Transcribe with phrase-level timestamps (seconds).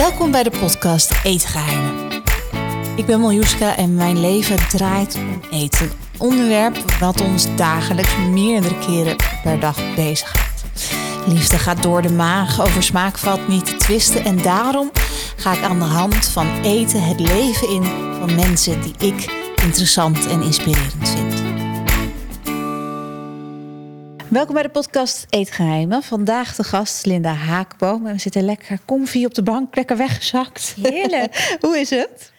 [0.00, 2.22] Welkom bij de podcast Eetgeheimen.
[2.96, 5.86] Ik ben Miljuska en mijn leven draait om eten.
[5.86, 10.64] Een onderwerp wat ons dagelijks meerdere keren per dag bezighoudt.
[11.26, 14.24] Liefde gaat door de maag, over smaak valt niet te twisten.
[14.24, 14.90] En daarom
[15.36, 17.84] ga ik aan de hand van eten het leven in
[18.18, 19.32] van mensen die ik
[19.62, 21.29] interessant en inspirerend vind.
[24.30, 26.02] Welkom bij de podcast Eetgeheimen.
[26.02, 28.02] Vandaag de gast Linda Haakboom.
[28.02, 30.76] We zitten lekker comfy op de bank, lekker weggezakt.
[30.82, 31.34] Heerlijk.
[31.60, 32.32] Hoe is het?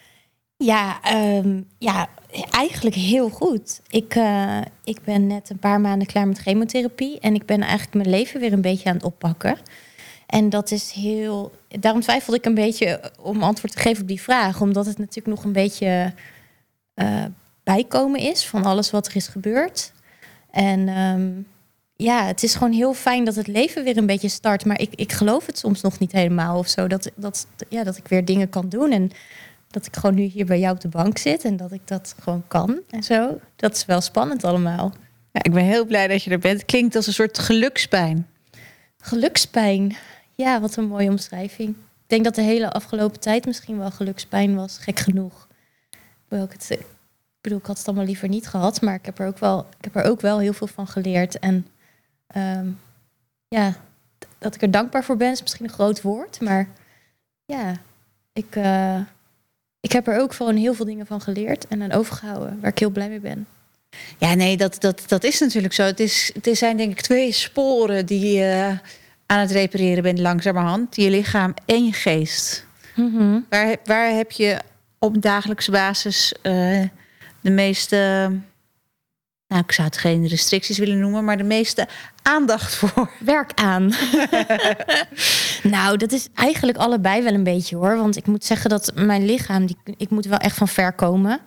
[0.58, 2.08] Ja, ehm, ja,
[2.52, 3.82] eigenlijk heel goed.
[3.90, 7.20] Ik, eh, ik ben net een paar maanden klaar met chemotherapie.
[7.20, 9.58] En ik ben eigenlijk mijn leven weer een beetje aan het oppakken.
[10.26, 11.52] En dat is heel.
[11.68, 14.62] Daarom twijfelde ik een beetje om antwoord te geven op die vraag.
[14.62, 16.14] Omdat het natuurlijk nog een beetje
[16.94, 17.26] eh,
[17.64, 19.92] bijkomen is van alles wat er is gebeurd.
[20.52, 21.32] En ehm,
[22.02, 24.66] ja, het is gewoon heel fijn dat het leven weer een beetje start.
[24.66, 26.88] Maar ik, ik geloof het soms nog niet helemaal of zo.
[26.88, 28.92] Dat, dat, ja, dat ik weer dingen kan doen.
[28.92, 29.12] En
[29.68, 31.44] dat ik gewoon nu hier bij jou op de bank zit.
[31.44, 33.40] En dat ik dat gewoon kan en zo.
[33.56, 34.94] Dat is wel spannend allemaal.
[35.32, 36.66] Ja, ik ben heel blij dat je er bent.
[36.66, 38.28] Klinkt als een soort gelukspijn.
[38.98, 39.96] Gelukspijn.
[40.36, 41.70] Ja, wat een mooie omschrijving.
[41.70, 44.78] Ik denk dat de hele afgelopen tijd misschien wel gelukspijn was.
[44.78, 45.48] Gek genoeg.
[46.28, 46.86] Hoewel ik, het, ik
[47.42, 48.82] bedoel, ik had het allemaal liever niet gehad.
[48.82, 51.40] Maar ik heb er ook wel, ik heb er ook wel heel veel van geleerd.
[51.40, 51.68] En
[52.34, 52.68] Ehm,
[53.48, 53.76] ja,
[54.38, 56.42] dat ik er dankbaar voor ben is misschien een groot woord.
[56.42, 56.68] Maar
[57.46, 57.76] ja,
[58.34, 59.00] ik, uh,
[59.80, 62.60] ik heb er ook gewoon heel veel dingen van geleerd en aan overgehouden.
[62.62, 63.48] Waar ik heel blij mee ben.
[64.18, 65.84] Ja, nee, dat, dat, dat is natuurlijk zo.
[65.84, 68.78] Het, is, het zijn denk ik twee sporen die je
[69.26, 70.96] aan het repareren bent langzamerhand.
[70.96, 72.66] Je lichaam en je geest.
[72.96, 73.46] Mm -hmm.
[73.50, 74.60] waar, waar heb je
[75.00, 76.84] op dagelijkse basis uh,
[77.42, 78.30] de meeste
[79.52, 81.88] nou, ik zou het geen restricties willen noemen, maar de meeste
[82.22, 83.10] aandacht voor.
[83.20, 83.94] Werk aan.
[85.64, 87.98] nou, dat is eigenlijk allebei wel een beetje hoor.
[87.98, 91.40] Want ik moet zeggen dat mijn lichaam, die, ik moet wel echt van ver komen.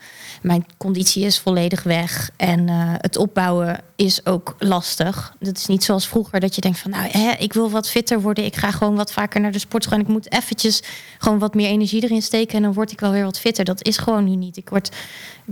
[0.42, 2.30] Mijn conditie is volledig weg.
[2.36, 5.34] En uh, het opbouwen is ook lastig.
[5.38, 8.20] Dat is niet zoals vroeger dat je denkt van nou, hè, ik wil wat fitter
[8.20, 8.44] worden.
[8.44, 10.00] Ik ga gewoon wat vaker naar de sport gaan.
[10.00, 10.82] Ik moet eventjes
[11.18, 12.56] gewoon wat meer energie erin steken.
[12.56, 13.64] En dan word ik wel weer wat fitter.
[13.64, 14.56] Dat is gewoon nu niet.
[14.56, 14.96] Ik word,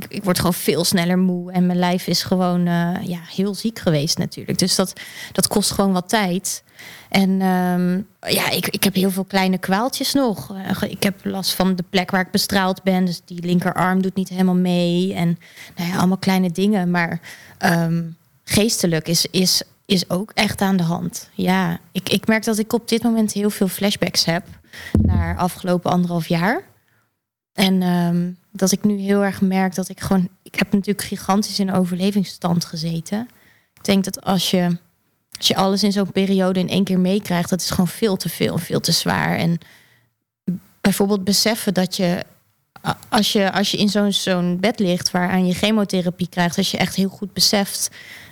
[0.09, 1.53] ik, word gewoon veel sneller moe.
[1.53, 4.59] En mijn lijf is gewoon uh, ja, heel ziek geweest natuurlijk.
[4.59, 4.93] Dus dat
[5.33, 6.63] dat kost gewoon wat tijd.
[7.09, 10.55] En um, ja, ik, ik heb heel veel kleine kwaaltjes nog.
[10.55, 13.05] Uh, ik heb last van de plek waar ik bestraald ben.
[13.05, 15.15] Dus die linkerarm doet niet helemaal mee.
[15.15, 15.39] En
[15.77, 16.91] nou ja, allemaal kleine dingen.
[16.91, 17.21] Maar
[17.65, 21.29] um, geestelijk is, is, is ook echt aan de hand.
[21.33, 24.47] Ja, ik, ik merk dat ik op dit moment heel veel flashbacks heb.
[24.93, 26.63] Naar afgelopen anderhalf jaar.
[27.53, 30.29] En um, dat ik nu heel erg merk dat ik gewoon...
[30.43, 33.29] Ik heb natuurlijk gigantisch in overlevingsstand gezeten.
[33.75, 34.77] Ik denk dat als je
[35.43, 38.29] als je alles in zo'n periode in één keer meekrijgt, dat is gewoon veel te
[38.29, 39.37] veel, veel te zwaar.
[39.37, 39.59] En
[40.81, 42.25] bijvoorbeeld beseffen dat je
[43.09, 46.77] als je, als je in zo'n zo'n bed ligt waaraan je chemotherapie krijgt, als je
[46.77, 47.91] echt heel goed beseft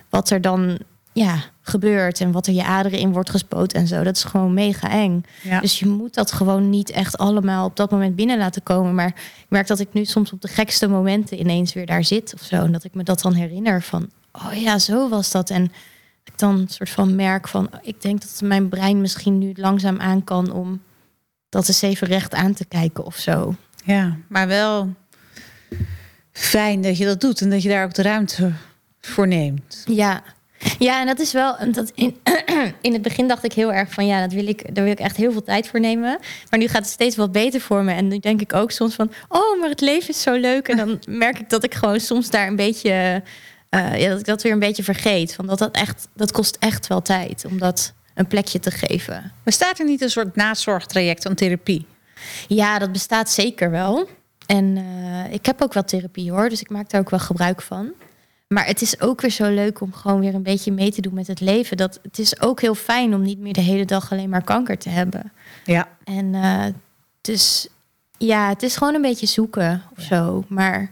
[0.09, 0.79] wat er dan
[1.13, 4.03] ja, gebeurt en wat er je aderen in wordt gespoten en zo.
[4.03, 5.25] Dat is gewoon mega eng.
[5.43, 5.61] Ja.
[5.61, 8.95] Dus je moet dat gewoon niet echt allemaal op dat moment binnen laten komen.
[8.95, 12.35] Maar ik merk dat ik nu soms op de gekste momenten ineens weer daar zit
[12.35, 12.57] of zo.
[12.57, 15.51] En dat ik me dat dan herinner van, oh ja, zo was dat.
[15.51, 15.73] En
[16.37, 20.25] dan een soort van merk van, ik denk dat mijn brein misschien nu langzaam aan
[20.25, 20.83] kan om
[21.49, 23.55] dat eens even recht aan te kijken of zo.
[23.85, 24.95] Ja, maar wel
[26.33, 28.53] fijn dat je dat doet en dat je daar ook de ruimte
[29.01, 29.83] voor neemt.
[29.87, 30.23] Ja,
[30.79, 31.57] ja, en dat is wel.
[31.73, 32.17] Dat in,
[32.81, 35.01] in het begin dacht ik heel erg van ja, dat wil ik, daar wil ik
[35.01, 36.19] echt heel veel tijd voor nemen.
[36.51, 37.93] Maar nu gaat het steeds wat beter voor me.
[37.93, 40.69] En nu denk ik ook soms van, oh, maar het leven is zo leuk.
[40.69, 43.23] En dan merk ik dat ik gewoon soms daar een beetje
[43.71, 45.35] uh, ja, dat ik dat weer een beetje vergeet.
[45.35, 49.33] Van dat, dat, echt, dat kost echt wel tijd om dat een plekje te geven.
[49.43, 51.87] Bestaat er niet een soort nazorgtraject van therapie?
[52.49, 54.09] Ja, dat bestaat zeker wel.
[54.47, 57.63] En uh, ik heb ook wel therapie hoor, dus ik maak daar ook wel gebruik
[57.63, 57.93] van.
[58.49, 61.15] Maar het is ook weer zo leuk om gewoon weer een beetje mee te doen
[61.15, 61.77] met het leven.
[61.77, 64.79] Dat, het is ook heel fijn om niet meer de hele dag alleen maar kanker
[64.79, 65.33] te hebben.
[65.65, 65.89] Ja.
[66.05, 66.65] En uh,
[67.21, 67.69] dus
[68.19, 70.17] ja, het is gewoon een beetje zoeken of ja.
[70.17, 70.45] zo.
[70.49, 70.91] Maar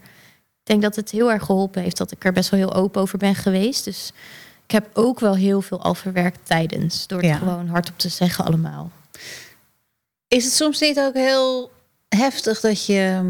[0.68, 3.18] denk dat het heel erg geholpen heeft dat ik er best wel heel open over
[3.18, 3.84] ben geweest.
[3.84, 4.12] Dus
[4.64, 7.06] ik heb ook wel heel veel al verwerkt tijdens.
[7.06, 7.36] Door het ja.
[7.36, 8.90] gewoon hardop te zeggen allemaal.
[10.28, 11.70] Is het soms niet ook heel
[12.08, 13.22] heftig dat je...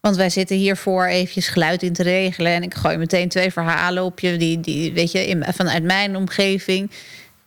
[0.00, 2.52] Want wij zitten hiervoor eventjes geluid in te regelen.
[2.52, 4.36] En ik gooi meteen twee verhalen op je.
[4.36, 6.90] Die, die weet je, in, vanuit mijn omgeving.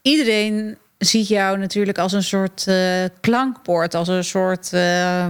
[0.02, 3.94] Iedereen ziet jou natuurlijk als een soort uh, klankbord.
[3.94, 4.72] Als een soort...
[4.74, 5.28] Uh,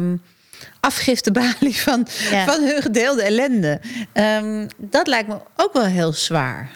[0.86, 2.46] afgiftebalie van, ja.
[2.46, 3.82] van hun gedeelde ellende.
[4.14, 6.72] Um, dat lijkt me ook wel heel zwaar.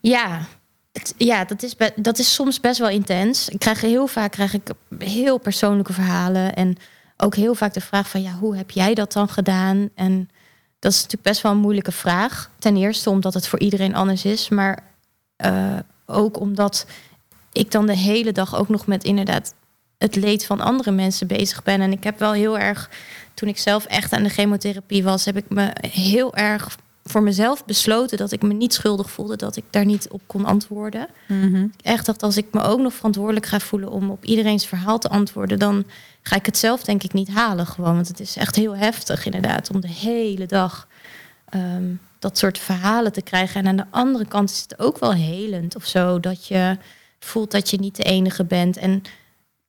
[0.00, 0.46] Ja,
[1.16, 3.48] ja, dat is, dat is soms best wel intens.
[3.48, 6.54] Ik krijg heel vaak krijg ik heel persoonlijke verhalen.
[6.54, 6.76] En
[7.16, 9.88] ook heel vaak de vraag van ja, hoe heb jij dat dan gedaan?
[9.94, 10.28] En
[10.78, 12.50] dat is natuurlijk best wel een moeilijke vraag.
[12.58, 14.48] Ten eerste omdat het voor iedereen anders is.
[14.48, 14.78] Maar
[15.36, 16.86] eh, ook omdat
[17.52, 19.54] ik dan de hele dag ook nog met inderdaad
[19.98, 21.80] het leed van andere mensen bezig ben.
[21.80, 22.90] En ik heb wel heel erg,
[23.34, 26.76] toen ik zelf echt aan de chemotherapie was, heb ik me heel erg
[27.08, 30.44] voor mezelf besloten dat ik me niet schuldig voelde dat ik daar niet op kon
[30.44, 31.08] antwoorden.
[31.28, 31.66] Mhm.
[31.82, 35.08] Echt dacht, als ik me ook nog verantwoordelijk ga voelen om op iedereen's verhaal te
[35.08, 35.84] antwoorden, dan
[36.22, 37.94] ga ik het zelf denk ik niet halen gewoon.
[37.94, 40.88] Want het is echt heel heftig inderdaad om de hele dag
[41.48, 43.60] ehm, dat soort verhalen te krijgen.
[43.60, 46.78] En aan de andere kant is het ook wel helend of zo, dat je
[47.18, 48.76] voelt dat je niet de enige bent.
[48.76, 49.02] En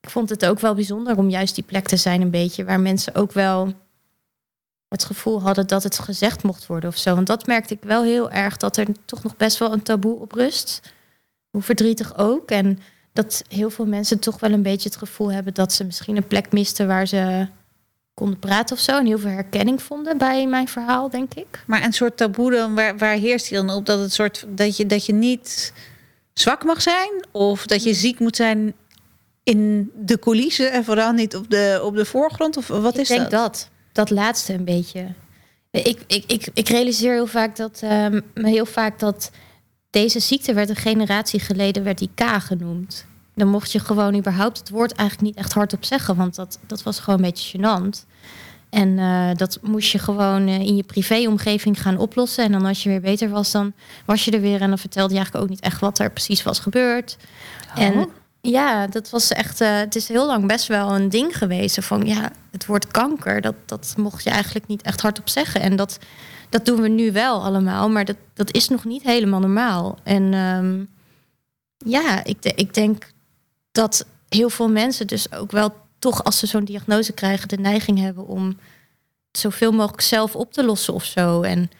[0.08, 2.80] ik vond het ook wel bijzonder om juist die plek te zijn een beetje waar
[2.80, 3.72] mensen ook wel
[4.88, 7.14] het gevoel hadden dat het gezegd mocht worden of zo.
[7.14, 10.18] Want dat merkte ik wel heel erg, dat er toch nog best wel een taboe
[10.18, 10.92] op rust.
[11.50, 12.50] Hoe verdrietig ook.
[12.50, 12.78] En
[13.12, 16.26] dat heel veel mensen toch wel een beetje het gevoel hebben dat ze misschien een
[16.26, 17.48] plek misten waar ze
[18.14, 18.98] konden praten of zo.
[18.98, 21.64] En heel veel herkenning vonden bij mijn verhaal, denk ik.
[21.66, 23.86] Maar een soort taboe dan, waar, waar heerst die dan op?
[23.86, 25.72] Dat, het soort, dat, je, dat je niet
[26.32, 27.26] zwak mag zijn?
[27.30, 28.74] Of dat je ziek moet zijn
[29.48, 32.56] in de coulissen en vooral niet op de, op de voorgrond?
[32.56, 33.30] Of wat ik is denk dat?
[33.30, 33.68] dat.
[33.92, 35.06] Dat laatste een beetje.
[35.70, 39.30] Ik, ik, ik, ik realiseer heel vaak dat, ehm, me heel vaak dat
[39.90, 43.06] deze ziekte werd een generatie geleden werd die K genoemd.
[43.34, 46.82] Dan mocht je gewoon überhaupt het woord eigenlijk niet echt hardop zeggen, want dat, dat
[46.82, 48.06] was gewoon een beetje gênant.
[48.70, 52.44] En eh, dat moest je gewoon eh, in je privéomgeving gaan oplossen.
[52.44, 53.72] En dan als je weer beter was, dan
[54.04, 54.60] was je er weer.
[54.60, 57.16] En dan vertelde je eigenlijk ook niet echt wat er precies was gebeurd.
[57.74, 58.08] En
[58.50, 59.60] ja, dat was echt.
[59.60, 61.84] eh, het is heel lang best wel een ding geweest.
[61.84, 65.60] Van ja, het woord kanker, dat, dat mocht je eigenlijk niet echt hardop zeggen.
[65.60, 65.98] En dat,
[66.48, 69.98] dat doen we nu wel allemaal, maar dat, dat is nog niet helemaal normaal.
[70.02, 70.84] En ehm,
[71.90, 73.12] ja, ik, ik denk
[73.72, 77.98] dat heel veel mensen dus ook wel toch als ze zo'n diagnose krijgen, de neiging
[77.98, 78.58] hebben om
[79.32, 81.42] zoveel mogelijk zelf op te lossen of zo.
[81.42, 81.70] En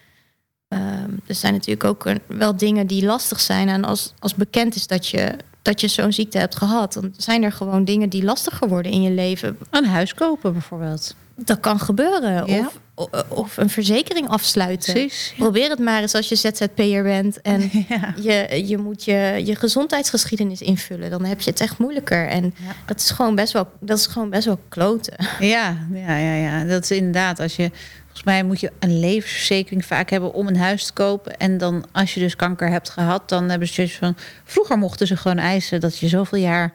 [0.69, 3.69] ehm, er zijn natuurlijk ook wel dingen die lastig zijn.
[3.69, 7.43] En als, als bekend is dat je, dat je zo'n ziekte hebt gehad, dan zijn
[7.43, 9.59] er gewoon dingen die lastiger worden in je leven.
[9.71, 11.15] Een huis kopen bijvoorbeeld.
[11.37, 12.47] Dat kan gebeuren.
[12.47, 12.71] Ja.
[12.95, 14.93] Of, of een verzekering afsluiten.
[14.93, 15.29] Precies.
[15.37, 15.43] Ja.
[15.43, 18.15] Probeer het maar eens als je ZZP'er bent en Ja.
[18.21, 21.11] je, je moet je, je gezondheidsgeschiedenis invullen.
[21.11, 22.29] Dan heb je het echt moeilijker.
[22.29, 22.55] En
[22.87, 25.15] dat, is gewoon best wel, dat is gewoon best wel kloten.
[25.41, 26.65] Ja, ja, ja, ja.
[26.65, 27.41] Dat is inderdaad.
[27.41, 27.71] Als je,
[28.19, 31.37] volgens mij moet je een levensverzekering vaak hebben om een huis te kopen.
[31.37, 34.17] En dan, als je dus kanker hebt gehad, dan hebben ze zoiets van.
[34.45, 36.73] Vroeger mochten ze gewoon eisen dat je zoveel jaar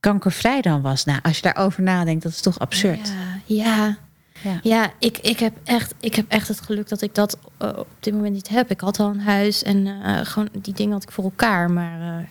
[0.00, 1.04] kankervrij dan was.
[1.04, 3.12] Nou, als je daarover nadenkt, dat is toch absurd.
[3.44, 3.96] Ja, ja.
[4.42, 4.58] Ja.
[4.62, 7.86] Ja, ik, ik, heb echt, ik heb echt het geluk dat ik dat eh, op
[8.00, 8.70] dit moment niet heb.
[8.70, 11.70] Ik had al een huis en eh, gewoon die dingen had ik voor elkaar.
[11.70, 12.24] Maar eh,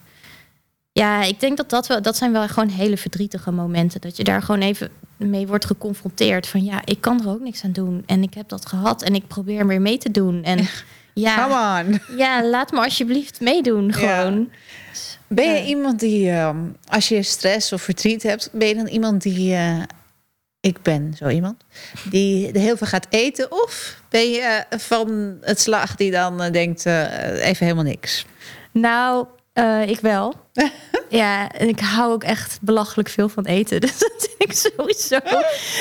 [0.98, 4.02] ja, ik denk dat dat wel, dat zijn wel gewoon hele verdrietige momenten.
[4.02, 6.48] Dat je daar gewoon even mee wordt geconfronteerd.
[6.48, 8.04] Van ja, ik kan er ook niks aan doen.
[8.06, 10.44] En ik heb dat gehad en ik probeer weer mee te doen.
[10.44, 10.68] En
[11.14, 12.00] ja, Come on.
[12.24, 14.50] ja, laat me alsjeblieft meedoen gewoon.
[15.28, 15.66] Ben je Ja.
[15.66, 16.58] iemand die, ehm,
[16.88, 19.54] als je stress of verdriet hebt, ben je dan iemand die.
[19.54, 19.82] eh,
[20.60, 21.64] ik ben zo iemand.
[22.10, 23.52] Die heel veel gaat eten.
[23.52, 24.40] Of ben je
[24.70, 28.26] eh, van het slag die dan eh, denkt: even helemaal niks.
[28.72, 29.26] Nou,
[29.57, 30.33] eh, ik wel.
[31.09, 33.81] ja, en ik hou ook echt belachelijk veel van eten.
[33.88, 35.18] Dus dat vind ik sowieso.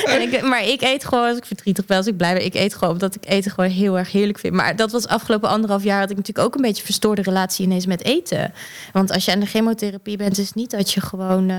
[0.04, 2.44] En ik, maar ik eet gewoon als ik verdrietig ben, als ik blij ben.
[2.44, 4.54] Ik eet gewoon omdat ik eten gewoon heel erg heerlijk vind.
[4.54, 7.86] Maar dat was afgelopen anderhalf jaar had ik natuurlijk ook een beetje verstoorde relatie ineens
[7.86, 8.52] met eten.
[8.92, 11.50] Want als je aan de chemotherapie bent, is het niet dat je gewoon.
[11.50, 11.56] eh,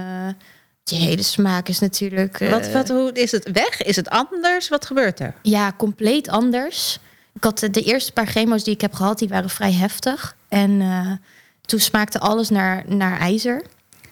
[0.83, 2.39] je hele smaak is natuurlijk.
[2.39, 3.81] eh, Wat, wat, hoe is het weg?
[3.81, 4.69] Is het anders?
[4.69, 5.33] Wat gebeurt er?
[5.41, 6.99] ja, compleet anders.
[7.33, 10.35] Ik had de eerste paar chemo's die ik heb gehad, die waren vrij heftig.
[10.49, 10.81] En
[11.67, 13.61] toen smaakte alles naar, naar ijzer.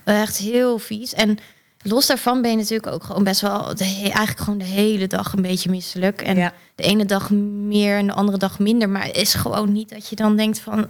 [0.04, 1.14] Echt heel vies.
[1.14, 1.38] En
[1.82, 3.76] los daarvan ben je natuurlijk ook gewoon best wel...
[3.76, 6.22] De, eigenlijk gewoon de hele dag een beetje misselijk.
[6.22, 6.54] En Ja.
[6.76, 8.90] de ene dag meer en de andere dag minder.
[8.90, 10.88] Maar het is gewoon niet dat je dan denkt van...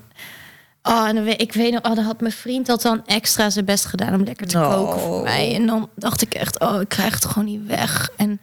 [0.83, 3.65] Oh, en dan ik weet nog, oh, dan had mijn vriend dat dan extra zijn
[3.65, 5.55] best gedaan om lekker te koken voor mij.
[5.55, 8.09] En dan dacht ik echt, oh, ik krijg het gewoon niet weg.
[8.15, 8.41] En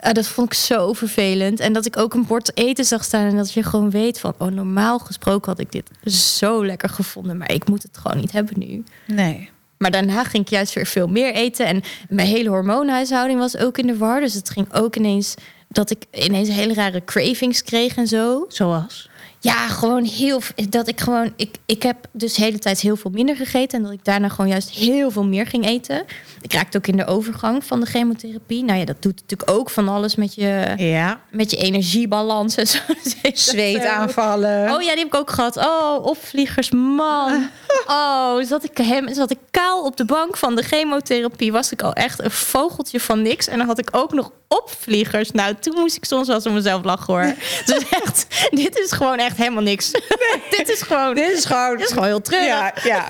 [0.00, 1.60] eh, dat vond ik zo vervelend.
[1.60, 4.34] En dat ik ook een bord eten zag staan en dat je gewoon weet van,
[4.38, 8.32] oh, normaal gesproken had ik dit zo lekker gevonden, maar ik moet het gewoon niet
[8.32, 8.84] hebben nu.
[9.06, 9.50] Nee.
[9.78, 11.66] Maar daarna ging ik juist weer veel meer eten.
[11.66, 14.20] En mijn hele hormoonhuishouding was ook in de war.
[14.20, 15.34] Dus het ging ook ineens
[15.68, 18.44] dat ik ineens hele rare cravings kreeg en zo.
[18.48, 19.09] Zoals?
[19.42, 20.40] Ja, gewoon heel.
[20.68, 21.32] Dat ik gewoon.
[21.36, 23.78] Ik, ik heb dus de hele tijd heel veel minder gegeten.
[23.78, 26.04] En dat ik daarna gewoon juist heel veel meer ging eten.
[26.40, 28.64] Ik raakte ook in de overgang van de chemotherapie.
[28.64, 31.20] Nou ja, dat doet natuurlijk ook van alles met je, Ja.
[31.30, 32.78] met je energiebalans en zo.
[33.32, 34.74] Zweetaanvallen.
[34.74, 35.56] Oh ja, die heb ik ook gehad.
[35.56, 37.48] Oh, opvliegers, man.
[37.86, 41.52] Oh, zat ik, hem, zat ik kaal op de bank van de chemotherapie.
[41.52, 43.46] Was ik al echt een vogeltje van niks.
[43.48, 45.30] En dan had ik ook nog opvliegers.
[45.30, 47.34] Nou, toen moest ik soms wel eens om mezelf lachen hoor.
[47.66, 49.90] Dus echt, dit is gewoon echt helemaal niks.
[50.56, 51.76] dit is gewoon, Dit is gewoon...
[51.76, 52.48] dit is gewoon heel treurig.
[52.48, 53.08] Ja, ja.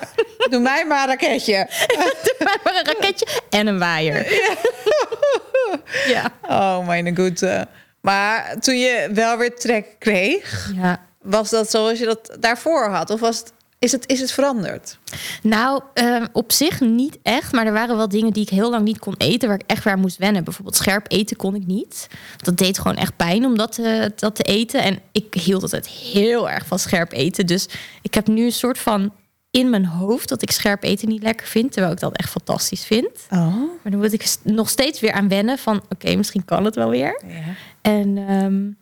[0.51, 1.67] Doe mij maar een raketje.
[2.25, 4.27] Doe mij maar een raketje en een waaier.
[6.07, 6.33] Ja.
[6.43, 7.67] Oh, mijn goede.
[8.01, 11.07] Maar toen je wel weer trek kreeg, ja.
[11.23, 13.11] was dat zoals je dat daarvoor had?
[13.11, 14.99] Of was het, is, het, is het veranderd?
[15.43, 17.53] Nou, ehm, op zich niet echt.
[17.53, 19.49] Maar er waren wel dingen die ik heel lang niet kon eten...
[19.49, 20.45] waar ik echt weer aan moest wennen.
[20.45, 22.09] Bijvoorbeeld scherp eten kon ik niet.
[22.37, 25.89] Dat deed gewoon echt pijn om dat, eh, dat te dan En ik hield altijd
[25.89, 27.47] heel erg van scherp eten.
[27.47, 27.69] Dus
[28.03, 29.13] ik heb nu een soort van
[29.51, 30.29] in mijn hoofd...
[30.29, 31.73] dat ik scherp eten niet lekker vind.
[31.73, 33.27] Terwijl ik dat echt fantastisch vind.
[33.31, 33.55] Oh.
[33.57, 35.83] Maar dan moet ik nog steeds weer aan wennen van...
[35.89, 37.23] oké, misschien kan het wel weer.
[37.27, 37.55] Ja.
[37.83, 38.80] En ehm,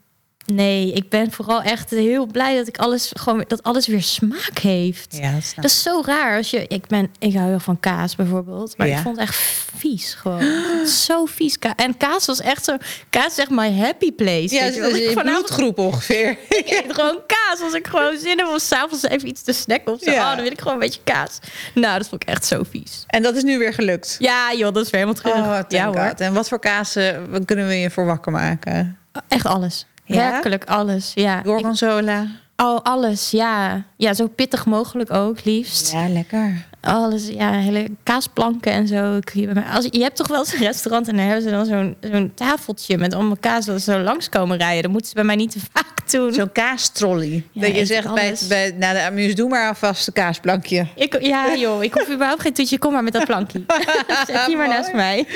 [0.53, 4.57] nee, ik ben vooral echt heel blij dat ik alles gewoon dat alles weer smaak
[4.61, 5.17] heeft.
[5.21, 6.65] Ja, dat is zo raar als je.
[6.67, 8.95] Ik ben, ik hou heel van kaas bijvoorbeeld, maar Ja.
[8.97, 9.35] ik vond het echt
[9.77, 10.43] vies gewoon.
[10.87, 11.59] Zo vies.
[11.59, 12.77] Ka- En kaas was echt zo.
[13.09, 14.55] Kaas is echt my happy place.
[14.55, 16.29] Ja, weet je dat is Ik je vanavond- bloedgroep ongeveer.
[16.49, 19.93] ik eet gewoon kaas als ik gewoon zin heb om s'avonds even iets te snacken
[19.93, 20.11] of zo.
[20.11, 20.21] Ja.
[20.29, 21.39] Oh, dan wil ik gewoon een beetje kaas.
[21.73, 23.03] Nou, dat vond ik echt zo vies.
[23.07, 24.15] En dat is nu weer gelukt.
[24.19, 25.33] Ja, joh, dat is weer helemaal terug.
[25.35, 26.13] Oh, ja hoor.
[26.17, 28.97] En wat voor kazen kunnen we je voor wakker maken?
[29.27, 29.85] Echt alles.
[30.15, 31.11] Werkelijk alles.
[31.15, 31.41] Ja.
[31.45, 32.27] Gorgonzola.
[32.57, 33.83] Oh, alles, ja.
[33.97, 35.91] Ja, zo pittig mogelijk ook, liefst.
[35.91, 36.65] Ja, lekker.
[36.81, 39.15] Alles, ja, hele kaasplanken en zo.
[39.17, 41.49] Ik- je- maar Als, je hebt toch wel eens een restaurant en daar hebben ze
[41.49, 44.81] dan zo'n zo'n tafeltje met allemaal kaas dat ze zo langs komen rijden.
[44.81, 46.33] Dat moeten ze bij mij niet te vaak doen.
[46.33, 47.43] Zo'n kaastrolley.
[47.51, 50.87] Ja, dat je zegt bij, bij na de amuse, doe maar alvast een kaasplankje.
[50.95, 52.77] Ik, ja, joh, ik hoef überhaupt geen toetje.
[52.77, 53.61] Kom maar met dat plankje.
[54.27, 55.27] Zet hier maar naast mij.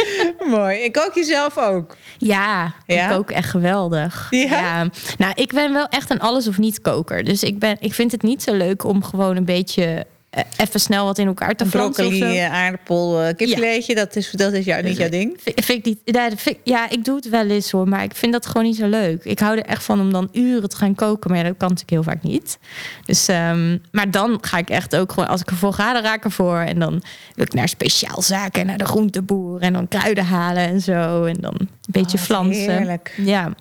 [0.50, 0.78] Mooi.
[0.80, 1.96] Ik kook je zelf ook.
[2.18, 3.04] Ja, Ja?
[3.10, 4.28] ik kook echt geweldig.
[4.30, 4.88] Ja?
[5.18, 7.24] Nou, ik ben wel echt een alles of niet koker.
[7.24, 10.06] Dus ik, ben, ik vind het niet zo leuk om gewoon een beetje
[10.58, 12.40] even snel wat in elkaar te flansen of Broccoli, zo.
[12.40, 15.38] eh, aardappel, eh, kipfiletje, dat is, dat is jou, niet jouw ding.
[15.42, 18.16] Vind, vind ik niet, ja, vind- ja, ik doe het wel eens hoor, maar ik
[18.16, 19.24] vind dat gewoon niet zo leuk.
[19.24, 21.70] Ik hou er echt van om dan uren te gaan koken, maar ja, dat kan
[21.70, 22.58] natuurlijk heel vaak niet.
[23.06, 26.18] Dus, ehm, maar dan ga ik echt ook gewoon, als ik ervoor ga, dan raak
[26.18, 26.58] ik ervoor.
[26.60, 27.04] En dan
[27.36, 31.24] wil ik naar speciaalzaken, en naar de groenteboer en dan kruiden halen en zo.
[31.26, 32.72] En dan een beetje Oh, flansen.
[32.78, 33.14] heerlijk.
[33.18, 33.52] Ja.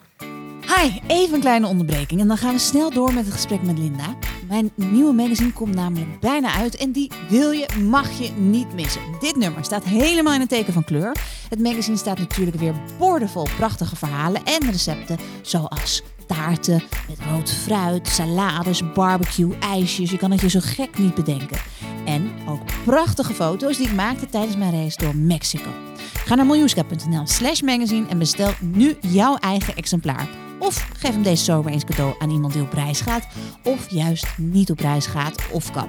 [0.66, 3.78] Hi, even een kleine onderbreking en dan gaan we snel door met het gesprek met
[3.78, 4.16] Linda.
[4.48, 9.00] Mijn nieuwe magazine komt namelijk bijna uit en die wil je, mag je niet missen.
[9.20, 11.16] Dit nummer staat helemaal in het teken van kleur.
[11.48, 18.08] Het magazine staat natuurlijk weer boordevol prachtige verhalen en recepten zoals taarten met rood fruit,
[18.08, 20.10] salades, barbecue, ijsjes.
[20.10, 21.58] Je kan het je zo gek niet bedenken.
[22.04, 25.70] En ook prachtige foto's die ik maakte tijdens mijn reis door Mexico.
[26.24, 30.28] Ga naar miljoenska.nl slash magazine en bestel nu jouw eigen exemplaar.
[30.62, 33.26] Of geef hem deze zomer eens cadeau aan iemand die op reis gaat.
[33.62, 35.88] Of juist niet op reis gaat of kan.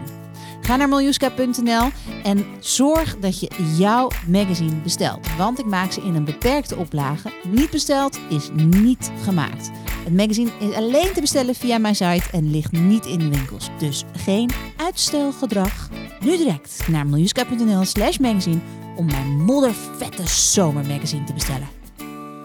[0.62, 1.90] Ga naar miljoenska.nl
[2.24, 5.36] en zorg dat je jouw magazine bestelt.
[5.38, 7.32] Want ik maak ze in een beperkte oplage.
[7.44, 9.72] Niet besteld is niet gemaakt.
[10.04, 13.70] Het magazine is alleen te bestellen via mijn site en ligt niet in de winkels.
[13.80, 15.90] Dus geen uitstelgedrag.
[16.20, 18.60] Nu direct naar miljoenska.nl slash magazine
[18.96, 21.83] om mijn moddervette zomermagazine te bestellen.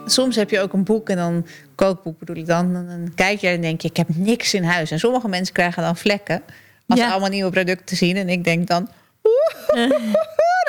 [0.09, 2.73] Soms heb je ook een boek en dan kookboek bedoel ik dan.
[2.73, 4.91] Dan kijk je en denk je, ik heb niks in huis.
[4.91, 6.41] En sommige mensen krijgen dan vlekken
[6.87, 7.05] als Ja.
[7.05, 8.15] ze allemaal nieuwe producten zien.
[8.17, 8.89] En ik denk dan,
[9.73, 9.89] daar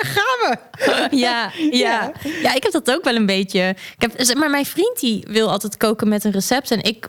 [0.00, 1.16] gaan we.
[1.16, 2.12] Ja, ja.
[2.42, 3.68] ja, ik heb dat ook wel een beetje.
[3.68, 6.70] Ik heb, zeg maar mijn vriend die wil altijd koken met een recept.
[6.70, 7.08] En ik,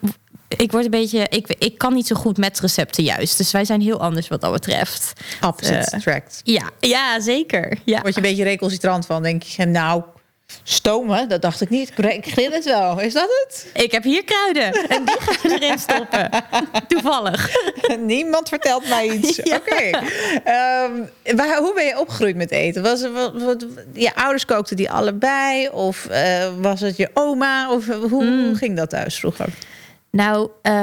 [0.58, 1.26] ik word een beetje.
[1.30, 3.38] Ik, ik kan niet zo goed met recepten juist.
[3.38, 5.14] Dus wij zijn heel anders wat dat betreft.
[5.42, 6.42] Opposite attract.
[6.44, 7.78] Ja, ja zeker.
[7.86, 8.02] Ja.
[8.02, 9.24] Word je een beetje recalcitrant van.
[9.24, 10.04] denk je, nou,
[10.64, 11.92] stomen, dat dacht ik niet.
[11.98, 13.00] Ik grill het wel.
[13.00, 13.68] Is dat het?
[13.84, 14.88] Ik heb hier kruiden.
[14.90, 16.30] En die gaan we erin stoppen.
[16.88, 17.50] Toevallig.
[18.00, 19.36] Niemand vertelt mij iets.
[19.44, 19.56] Ja.
[19.56, 19.90] Oké.
[20.44, 20.92] Ehm,
[21.60, 22.84] hoe ben je opgegroeid met eten?
[22.84, 25.70] Was het, wat, wat- je ouders kookten die allebei?
[25.70, 27.72] Of eh, was het je oma?
[27.72, 28.46] Of hoe, Mm.
[28.46, 29.48] hoe ging dat thuis vroeger?
[30.12, 30.74] Nou, eh,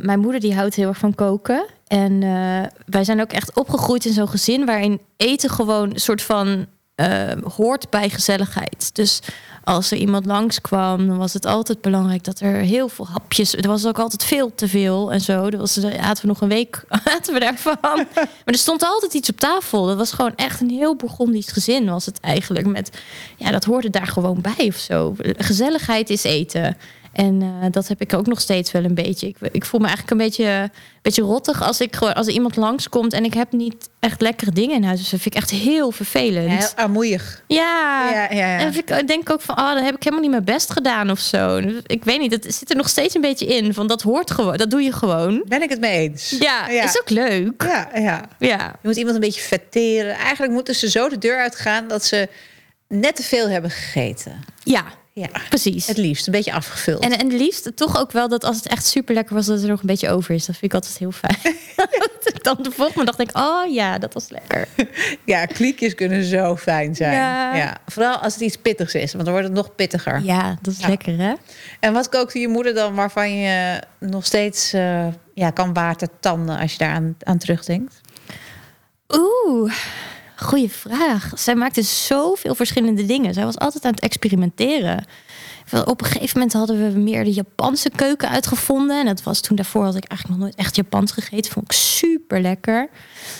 [0.00, 1.66] mijn moeder die houdt heel erg van koken.
[1.86, 6.22] En eh, wij zijn ook echt opgegroeid in zo'n gezin waarin eten gewoon een soort
[6.22, 8.90] van eh, hoort bij gezelligheid.
[8.94, 9.20] Dus
[9.64, 13.54] als er iemand langskwam, dan was het altijd belangrijk dat er heel veel hapjes.
[13.54, 15.46] Er was ook altijd veel te veel en zo.
[15.46, 16.84] Er was, aten we nog een week
[17.16, 17.76] aten we daarvan.
[18.14, 19.86] Maar er stond altijd iets op tafel.
[19.86, 22.66] Dat was gewoon echt een heel Bourgondisch gezin, was het eigenlijk.
[22.66, 22.90] Met,
[23.36, 25.14] ja, dat hoorde daar gewoon bij of zo.
[25.36, 26.76] Gezelligheid is eten.
[27.14, 29.26] En eh, dat heb ik ook nog steeds wel een beetje.
[29.26, 30.70] Ik, ik voel me eigenlijk een beetje,
[31.02, 34.76] beetje rottig als, ik als er iemand langskomt en ik heb niet echt lekkere dingen
[34.76, 34.98] in huis.
[35.00, 36.50] Dus dat vind ik echt heel vervelend.
[36.50, 37.42] Heel armoeig.
[37.46, 38.58] Ja, Ja, ja, ja.
[38.58, 41.18] en ik denk ook van, oh, dan heb ik helemaal niet mijn best gedaan of
[41.18, 41.56] zo.
[41.86, 43.74] Ik weet niet, het zit er nog steeds een beetje in.
[43.74, 45.44] Van dat hoort gewoon, dat doe je gewoon.
[45.46, 46.36] Ben ik het mee eens?
[46.38, 47.62] Ja, is ook leuk.
[47.62, 48.24] Ja, ja.
[48.38, 50.14] Ja, Je moet iemand een beetje vetteren.
[50.14, 52.28] Eigenlijk moeten ze zo de deur uitgaan dat ze
[52.88, 54.44] net te veel hebben gegeten.
[54.62, 54.84] ja
[55.16, 55.86] Ja, precies.
[55.86, 56.26] het liefst.
[56.26, 57.02] Een beetje afgevuld.
[57.02, 59.62] En, en het liefst toch ook wel dat als het echt super lekker was, dat
[59.62, 60.46] er nog een beetje over is.
[60.46, 61.36] Dat vind ik altijd heel fijn.
[62.34, 64.68] Ik dan de volgende dag denk, oh ja, dat was lekker.
[65.24, 67.12] Ja, kliekjes kunnen zo fijn zijn.
[67.12, 67.56] Ja.
[67.56, 67.76] Ja.
[67.86, 70.20] Vooral als het iets pittigs is, want dan wordt het nog pittiger.
[70.22, 70.88] Ja, dat is Ja.
[70.88, 71.34] lekker hè?
[71.80, 76.72] En wat kookte je moeder dan waarvan je nog steeds eh, ja, kan watertanden als
[76.72, 78.00] je daar aan, aan terugdenkt?
[79.08, 79.72] Oeh,
[80.36, 81.30] goede vraag.
[81.34, 83.34] Zij maakte zoveel verschillende dingen.
[83.34, 85.04] Zij was altijd aan het experimenteren.
[85.84, 89.00] Op een gegeven moment hadden we meer de Japanse keuken uitgevonden.
[89.00, 91.52] En dat was toen daarvoor had ik eigenlijk nog nooit echt Japans gegeten.
[91.52, 92.88] Vond ik super lekker.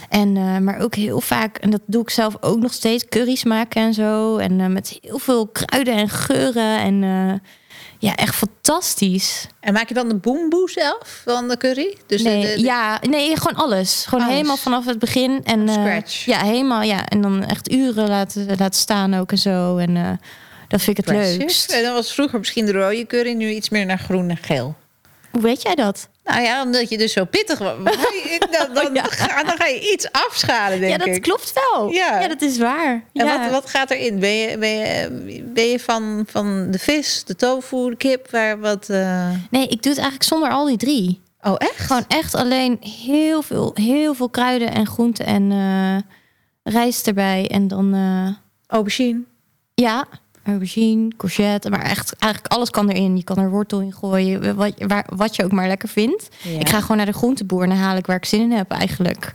[0.09, 3.45] En, eh, maar ook heel vaak, en dat doe ik zelf ook nog steeds, curry's
[3.45, 4.37] maken en zo.
[4.37, 6.79] En eh, met heel veel kruiden en geuren.
[6.79, 7.49] En eh,
[8.05, 9.47] ja, echt fantastisch.
[9.61, 11.97] En maak je dan de boemboe zelf van de curry?
[12.07, 14.05] Dus nee, de, de- ja, nee, gewoon alles.
[14.09, 14.35] Gewoon Alles.
[14.37, 15.41] helemaal vanaf het begin.
[15.45, 16.83] En, eh, ja, helemaal.
[16.83, 19.77] Ja, en dan echt uren laten, laten staan ook en zo.
[19.77, 20.11] En eh,
[20.69, 21.39] dat vind ik het Impressive.
[21.41, 21.71] leukst.
[21.73, 24.75] En dan was vroeger misschien de rode curry, nu iets meer naar groen en geel.
[25.31, 26.09] Hoe weet jij dat?
[26.25, 27.75] Nou ja, omdat je dus zo pittig was.
[28.51, 31.23] Dan, dan, ga, dan ga je iets afschalen, denk ja, dat ik.
[31.23, 31.91] klopt wel.
[31.91, 32.21] Ja.
[32.21, 33.05] Ja, dat is waar.
[33.13, 33.39] En ja.
[33.39, 34.19] wat, wat gaat erin?
[34.19, 38.31] Ben je, ben je, ben je van, van de vis, de tofu, de kip?
[38.31, 41.21] Waar wat, eh, Nee, ik doe het eigenlijk zonder al die drie.
[41.41, 41.81] Oh, echt?
[41.81, 47.49] Gewoon echt alleen heel veel, heel veel kruiden en groenten en eh, rijst erbij.
[47.51, 48.35] En dan, eh,
[48.67, 49.21] Aubergine.
[49.75, 50.07] ja,
[50.45, 51.71] aubergine, courgette.
[51.71, 53.17] Maar echt, eigenlijk alles kan erin.
[53.17, 56.29] Je kan er wortel in gooien, wat, waar, wat je ook maar lekker vindt.
[56.43, 56.59] Ja.
[56.59, 58.71] Ik ga gewoon naar de groenteboer en dan haal ik waar ik zin in heb
[58.71, 59.33] eigenlijk.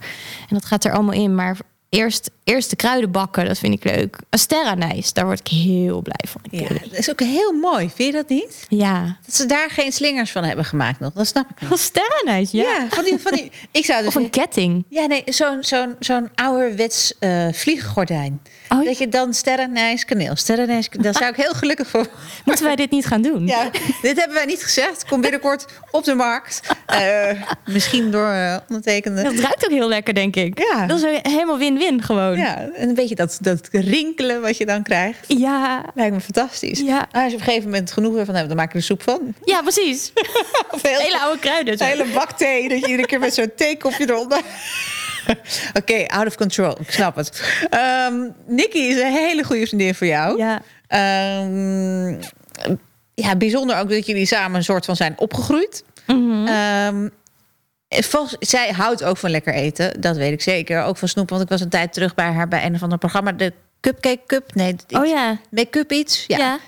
[0.48, 1.34] En dat gaat er allemaal in.
[1.34, 1.56] Maar
[1.88, 4.16] eerst, eerst de kruiden bakken, dat vind ik leuk.
[4.30, 6.40] Sterrenijs, daar word ik heel blij van.
[6.50, 7.90] Ja, dat is ook heel mooi.
[7.94, 8.66] Vind je dat niet?
[8.68, 9.16] Ja.
[9.26, 11.12] Dat ze daar geen slingers van hebben gemaakt nog.
[11.12, 11.68] Dat snap ik niet.
[11.68, 12.62] Van sterrenijs, ja.
[12.62, 14.08] Ja, van die, van die, ik zou dus...
[14.08, 14.84] Of een ketting.
[14.88, 18.40] Ja, nee, zo'n zo'n zo'n ouderwets eh vliegengordijn.
[18.68, 20.88] Oh, Dat je dan sterrenijs kaneel, sterrenijs.
[20.90, 22.06] Daar zou ik heel gelukkig voor
[22.44, 23.46] Moeten wij dit niet gaan doen?
[23.46, 23.70] Ja,
[24.02, 25.04] dit hebben wij niet gezegd.
[25.04, 26.60] Komt binnenkort op de markt.
[26.86, 27.30] Eh,
[27.64, 29.22] misschien door eh, ondertekende.
[29.22, 30.58] Dat ruikt ook heel lekker, denk ik.
[30.72, 30.86] Ja.
[30.86, 32.36] Dat is helemaal win-win gewoon.
[32.40, 35.24] Ja, en een beetje dat, dat rinkelen wat je dan krijgt.
[35.38, 35.84] Ja.
[35.94, 36.78] Lijkt me fantastisch.
[36.80, 37.08] Ja.
[37.12, 39.02] Nou, als je op een gegeven moment genoeg ervan hebt, dan maak je er soep
[39.02, 39.34] van.
[39.44, 40.12] Ja, precies.
[40.74, 41.74] Of heel, Hele oude kruiden.
[41.80, 44.40] een hele bak thee, dat je iedere keer met zo'n theekopje eronder...
[45.80, 46.80] Oké, out of control.
[46.80, 47.42] Ik snap het.
[47.70, 48.14] Ehm
[48.46, 50.38] Nicky is een hele goede vriendin voor jou.
[50.38, 50.62] Ja.
[50.86, 52.08] Ehm,
[53.14, 55.84] ja, bijzonder ook dat jullie samen een soort van zijn opgegroeid.
[56.06, 56.46] Mhm.
[56.46, 57.08] Ehm,
[57.90, 60.82] volgens, zij houdt ook van lekker eten, dat weet ik zeker.
[60.82, 62.98] Ook van snoep, want ik was een tijd terug bij haar bij een of ander
[62.98, 63.32] programma.
[63.32, 65.38] De Cupcake Cup, nee, iets- Oh ja.
[65.50, 66.24] Make-up iets.
[66.26, 66.58] Ja, Ja.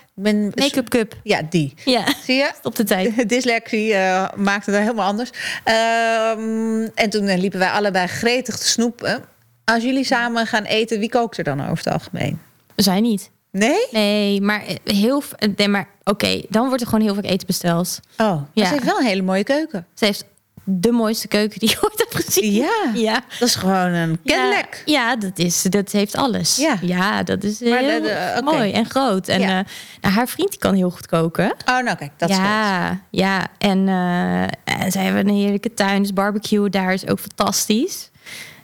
[0.55, 1.15] Make-up cup.
[1.23, 1.73] Ja, die.
[1.85, 2.03] Ja.
[2.23, 2.51] Zie je?
[2.63, 3.29] Op de tijd.
[3.29, 5.29] Dyslexie eh, maakte dat helemaal anders.
[5.63, 9.23] Ehm, en toen eh, liepen wij allebei gretig te snoepen.
[9.65, 12.39] Als jullie samen gaan eten, wie kookt er dan over het algemeen?
[12.75, 13.29] Zij niet.
[13.51, 13.87] Nee?
[13.91, 15.23] Nee, maar heel...
[15.55, 17.99] Nee, maar oké, dan wordt er gewoon heel veel eten besteld.
[18.17, 18.65] Oh, Ja.
[18.65, 19.85] ze heeft wel een hele mooie keuken.
[19.93, 20.25] Ze heeft
[20.63, 22.51] de mooiste keuken die je ooit hebt gezien.
[22.53, 22.91] Ja.
[22.93, 23.21] Ja.
[23.39, 24.81] Dat is gewoon een Cadillac.
[24.85, 26.55] Ja, ja, dat, is, dat heeft alles.
[26.55, 26.77] Ja.
[26.81, 28.55] ja dat is Maar heel de- de- oké.
[28.55, 29.27] mooi en groot.
[29.27, 29.47] En Ja.
[29.59, 29.65] eh,
[30.01, 31.51] nou, haar vriend die kan heel goed koken.
[31.65, 32.45] Oh, nou kijk, dat is goed.
[32.45, 34.41] ja, ja, en, eh,
[34.83, 36.01] en zij hebben een heerlijke tuin.
[36.01, 38.09] Dus barbecue daar is ook fantastisch.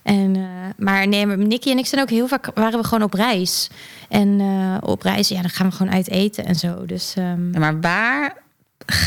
[0.03, 0.43] En, eh,
[0.77, 3.67] maar nee, maar Nicky en ik zijn ook heel vaak waren we gewoon op reis.
[4.09, 6.85] En eh, op reis, ja, dan gaan we gewoon uit eten en zo.
[6.85, 8.33] Dus ehm, Ja, Maar waar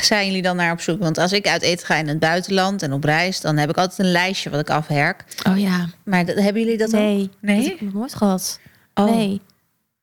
[0.03, 1.01] zijn jullie dan naar op zoek?
[1.01, 3.77] Want als ik uit eten ga in het buitenland en op reis, dan heb ik
[3.77, 5.25] altijd een lijstje wat ik afherk.
[5.49, 7.31] oh ja, Maar dat, hebben jullie dat nee, ook?
[7.41, 7.57] Nee?
[7.57, 8.61] dat heb ik nog nooit gehad.
[8.95, 9.05] Oh.
[9.05, 9.41] Nee.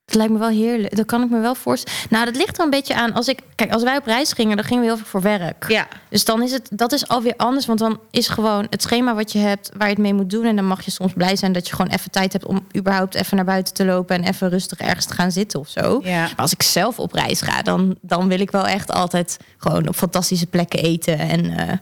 [0.10, 0.96] Het lijkt me wel heerlijk.
[0.96, 2.00] Dat kan ik me wel voorstellen.
[2.10, 3.14] Nou, dat ligt er een beetje aan.
[3.14, 5.66] Als ik, kijk, als wij op reis gingen, dan gingen we heel veel voor werk.
[5.68, 5.88] Ja.
[6.10, 7.66] Dus dan is het, dat is alweer anders.
[7.66, 10.46] Want dan is gewoon het schema wat je hebt, waar je het mee moet doen.
[10.46, 13.16] En dan mag je soms blij zijn dat je gewoon even tijd hebt om überhaupt
[13.16, 16.00] even naar buiten te lopen en even rustig ergens te gaan zitten of zo.
[16.04, 16.22] Ja.
[16.22, 19.88] Maar als ik zelf op reis ga, dan, dan wil ik wel echt altijd gewoon
[19.88, 21.20] op fantastische plekken eten.
[21.20, 21.74] En eh,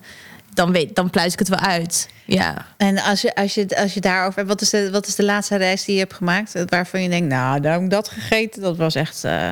[0.57, 2.09] dan, weet, dan pluis ik het wel uit.
[2.25, 2.65] Ja.
[2.77, 5.23] En als je, als je, als je daarover hebt, wat is, de, wat is de
[5.23, 6.53] laatste reis die je hebt gemaakt?
[6.69, 8.61] Waarvan je denkt, nou, daar heb ik dat gegeten.
[8.61, 9.23] Dat was echt.
[9.23, 9.51] eh,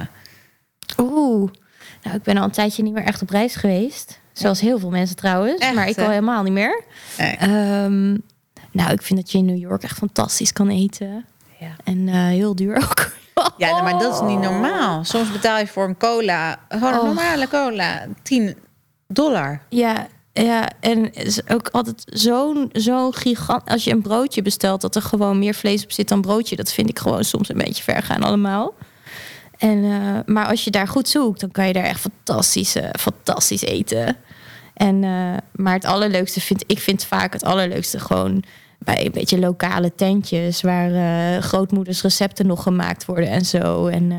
[0.97, 1.51] Oeh.
[2.03, 4.19] Nou, ik ben al een tijdje niet meer echt op reis geweest.
[4.33, 5.61] Zoals heel veel mensen trouwens.
[5.61, 6.83] Echt, maar ik al helemaal niet meer.
[7.17, 8.11] Ehm,
[8.71, 11.25] nou, ik vind dat je in New York echt fantastisch kan eten.
[11.59, 11.75] Ja.
[11.83, 13.11] En eh, heel duur ook.
[13.57, 15.03] Ja, maar dat is niet normaal.
[15.03, 17.05] Soms betaal je voor een cola, gewoon een Oh.
[17.05, 18.55] normale cola, 10
[19.07, 19.61] dollar.
[19.69, 20.07] Ja,
[20.43, 23.69] ja, en is ook altijd zo'n zo'n gigant.
[23.69, 26.55] Als je een broodje bestelt, dat er gewoon meer vlees op zit dan broodje.
[26.55, 28.73] Dat vind ik gewoon soms een beetje ver gaan allemaal.
[29.57, 32.89] En, eh, maar als je daar goed zoekt, dan kan je daar echt fantastisch, eh,
[32.99, 34.17] fantastisch eten.
[34.73, 38.43] En, eh, maar het allerleukste vind ik vind vaak het allerleukste gewoon
[38.79, 43.87] bij een beetje lokale tentjes waar eh, grootmoeders recepten nog gemaakt worden en zo.
[43.87, 44.11] En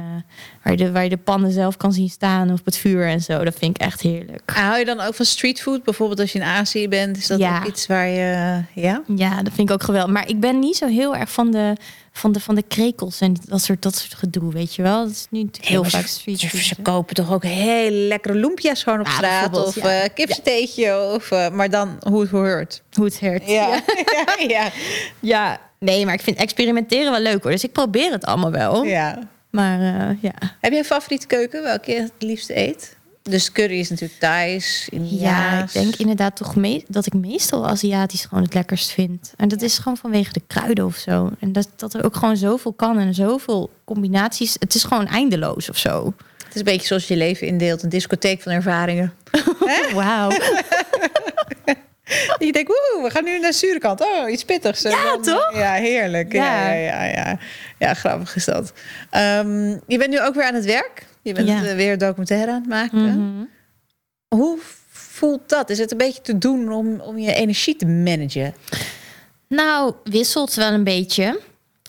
[0.66, 3.20] waar, je de, waar je de pannen zelf kan zien staan op het vuur en
[3.20, 3.44] zo.
[3.44, 4.42] Dat vind ik echt heerlijk.
[4.46, 5.83] Ah, Hou je dan ook van streetfood?
[5.83, 7.59] Bijvoorbeeld als je in Azië bent, is dat Ja.
[7.59, 8.61] ook iets waar je...
[8.74, 9.02] Ja?
[9.16, 10.12] Ja, dat vind ik ook geweldig.
[10.12, 11.72] Maar ik ben niet zo heel erg van de,
[12.12, 15.02] van de, van de krekels en dat soort, dat soort gedoe, weet je wel.
[15.02, 18.35] Dat is nu natuurlijk heel vaak ze, street ze, ze kopen toch ook hele lekkere
[18.38, 19.66] loempia's gewoon op Ja, straat.
[19.66, 20.02] Of ja.
[20.02, 21.00] eh kipsteetje.
[21.14, 22.83] Of, eh, maar dan hoe het hoort.
[22.92, 23.42] Hoe het.
[23.46, 23.68] Ja.
[24.16, 24.46] ja.
[24.48, 24.70] ja.
[25.20, 27.50] Ja, nee, maar ik vind experimenteren wel leuk hoor.
[27.52, 28.85] Dus ik probeer het allemaal wel.
[28.85, 29.18] ja.
[29.57, 30.35] Maar eh, ja.
[30.61, 31.62] Heb jij een favoriete keuken?
[31.62, 32.97] Welke je het liefst eet?
[33.23, 36.55] Dus curry is natuurlijk Thais, Ja, ik denk inderdaad toch
[36.88, 39.33] dat ik meestal Aziatisch gewoon het lekkerst vind.
[39.37, 41.31] En dat is gewoon vanwege de kruiden of zo.
[41.40, 44.57] En dat, dat er ook gewoon zoveel kan en zoveel combinaties.
[44.59, 46.14] Het is gewoon eindeloos of zo.
[46.37, 47.83] Het is een beetje zoals je leven indeelt.
[47.83, 49.12] Een discotheek van ervaringen.
[49.95, 50.31] Wauw.
[52.47, 54.01] Je denkt, woe, we gaan nu naar de zure kant.
[54.01, 54.83] Oh, iets pittigs.
[54.83, 55.51] Ja, dan- toch?
[55.55, 56.33] Ja, heerlijk.
[56.33, 57.03] Ja, Ja.
[57.05, 57.38] ja,
[57.79, 57.95] ja.
[57.95, 58.73] Grappig is dat.
[59.11, 61.07] Ehm, je bent nu ook weer aan het werk.
[61.23, 61.64] Je bent Ja.
[61.64, 63.05] eh, weer documentaire aan het maken.
[63.05, 63.45] Mhm.
[64.29, 64.59] Hoe
[64.90, 65.71] voelt dat?
[65.71, 68.55] Is het een beetje te doen om, om je energie te managen?
[69.49, 71.40] Nou, wisselt wel een beetje.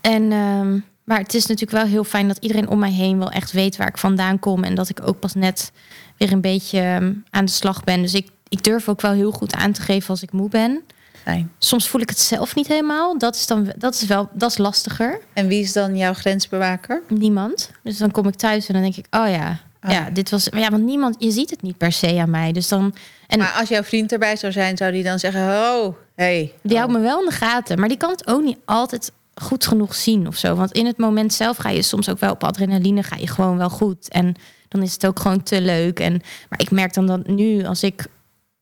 [0.02, 3.32] En, ehm, maar het is natuurlijk wel heel fijn dat iedereen om mij heen wel
[3.32, 4.64] echt weet waar ik vandaan kom.
[4.64, 5.72] En dat ik ook pas net
[6.18, 8.02] weer een beetje ehm, aan de slag ben.
[8.02, 10.82] Dus ik, ik durf ook wel heel goed aan te geven als ik moe ben.
[11.24, 11.52] Fijn.
[11.58, 13.18] Soms voel ik het zelf niet helemaal.
[13.18, 15.20] Dat is dan dat is wel dat is lastiger.
[15.34, 17.02] En wie is dan jouw grensbewaker?
[17.08, 17.72] Niemand.
[17.84, 19.92] Dus dan kom ik thuis en dan denk ik, oh ja, Ah.
[19.92, 20.48] ja, dit was.
[20.52, 22.52] Ja, want niemand, je ziet het niet per se aan mij.
[22.52, 22.96] Dus dan.
[23.28, 26.54] En Maar als jouw vriend erbij zou zijn, zou die dan zeggen: Oh, hey.
[26.64, 29.66] Die houdt me wel in de gaten, maar die kan het ook niet altijd goed
[29.68, 30.56] genoeg zien of zo.
[30.56, 33.58] Want in het moment zelf ga je soms ook wel op adrenaline, ga je gewoon
[33.58, 34.10] wel goed.
[34.10, 34.36] En
[34.68, 36.00] dan is het ook gewoon te leuk.
[36.00, 38.06] En, maar ik merk dan dat nu, als ik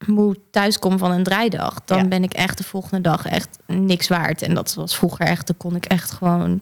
[0.06, 2.08] moe thuiskom van een draaidag, dan Ja.
[2.08, 4.42] ben ik echt de volgende dag echt niks waard.
[4.42, 6.62] En dat was vroeger echt, dan kon ik echt gewoon,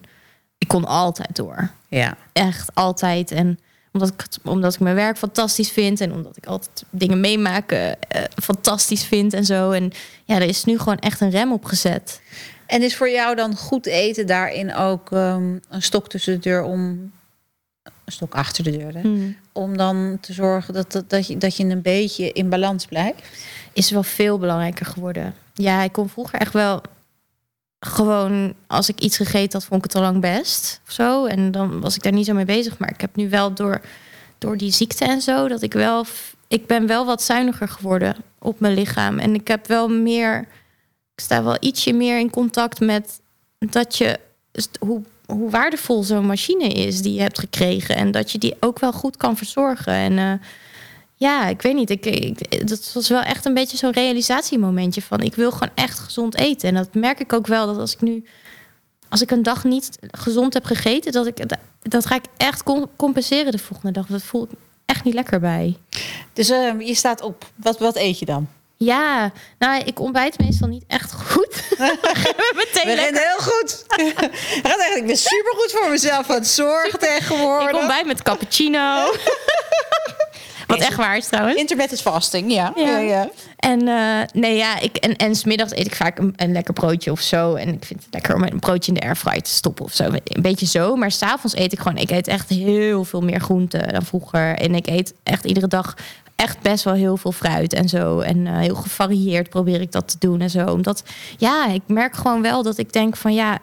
[0.58, 1.70] ik kon altijd door.
[1.88, 2.16] Ja.
[2.32, 3.30] Echt altijd.
[3.30, 3.58] En
[3.92, 6.00] omdat ik, omdat ik mijn werk fantastisch vind.
[6.00, 9.70] En omdat ik altijd dingen meemaken eh, fantastisch vind en zo.
[9.70, 9.92] En
[10.24, 12.20] ja, er is nu gewoon echt een rem op gezet.
[12.66, 16.62] En is voor jou dan goed eten daarin ook ehm, een stok tussen de deur
[16.62, 16.80] om.
[18.04, 19.00] Een stok achter de deur, hè?
[19.00, 19.36] Hmm.
[19.56, 23.22] Om dan te zorgen dat, dat, dat, je, dat je een beetje in balans blijft?
[23.72, 25.34] Is wel veel belangrijker geworden.
[25.54, 26.82] Ja, ik kon vroeger echt wel
[27.86, 30.80] gewoon als ik iets gegeten had, vond ik het al lang best.
[30.86, 31.26] Of zo.
[31.26, 32.78] En dan was ik daar niet zo mee bezig.
[32.78, 33.80] Maar ik heb nu wel door,
[34.38, 36.04] door die ziekte en zo, dat ik wel.
[36.48, 39.18] Ik ben wel wat zuiniger geworden op mijn lichaam.
[39.18, 40.38] En ik heb wel meer.
[41.14, 43.20] Ik sta wel ietsje meer in contact met
[43.58, 44.18] dat je.
[44.78, 47.96] Hoe, hoe waardevol zo'n machine is die je hebt gekregen.
[47.96, 49.92] En dat je die ook wel goed kan verzorgen.
[49.92, 50.46] En eh,
[51.14, 51.90] ja, ik weet niet.
[51.90, 55.98] Ik, ik, dat was wel echt een beetje zo'n realisatiemomentje van ik wil gewoon echt
[55.98, 56.68] gezond eten.
[56.68, 58.24] En dat merk ik ook wel dat als ik nu,
[59.08, 61.42] als ik een dag niet gezond heb gegeten, dat ik
[61.82, 64.06] dat ga ik echt com- compenseren de volgende dag.
[64.06, 64.50] Dat voel ik
[64.84, 65.76] echt niet lekker bij.
[66.32, 67.50] Dus ehm, je staat op.
[67.56, 68.48] Wat, wat eet je dan?
[68.84, 71.62] Ja, nou, ik ontbijt meestal niet echt goed.
[72.60, 73.20] Meteen We lekker.
[73.20, 73.84] heel goed.
[74.62, 77.68] Gaat ik ben supergoed voor mezelf aan het zorgen tegenwoordig.
[77.68, 79.02] Ik ontbijt met cappuccino.
[80.66, 81.56] Wat echt waar is trouwens.
[81.56, 82.72] Intermittent fasting, ja.
[82.76, 82.82] Ja.
[82.82, 83.30] ja, ja.
[83.56, 87.10] En eh, nee, ja, ik, en, en smiddags eet ik vaak een, een lekker broodje
[87.10, 87.54] of zo.
[87.54, 90.04] En ik vind het lekker om een broodje in de airfryer te stoppen of zo.
[90.04, 90.96] Een beetje zo.
[90.96, 94.56] Maar s'avonds eet ik gewoon, ik eet echt heel veel meer groenten dan vroeger.
[94.56, 95.94] En ik eet echt iedere dag
[96.36, 98.20] echt best wel heel veel fruit en zo.
[98.20, 100.66] En eh, heel gevarieerd probeer ik dat te doen en zo.
[100.66, 101.02] Omdat,
[101.36, 103.58] ja, ik merk gewoon wel dat ik denk van ja,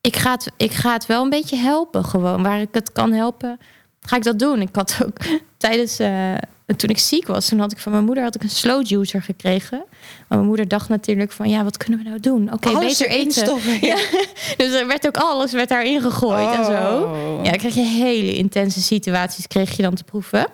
[0.00, 2.42] ik ga het, ik ga het wel een beetje helpen gewoon.
[2.42, 3.58] Waar ik het kan helpen,
[4.00, 4.60] ga ik dat doen.
[4.60, 5.16] Ik had ook
[5.56, 6.34] tijdens, eh,
[6.76, 9.22] toen ik ziek was, toen had ik van mijn moeder had ik een slow juicer
[9.22, 9.84] gekregen.
[10.28, 12.52] Maar mijn moeder dacht natuurlijk van, ja, wat kunnen we nou doen?
[12.52, 13.46] Oké, Alles beter erin eten.
[13.46, 13.96] stoppen, ja.
[14.56, 17.02] Dus er werd ook alles werd daarin gegooid en zo.
[17.02, 17.44] Oh.
[17.44, 20.46] Ja, dan kreeg je hele intense situaties kreeg je dan te proeven.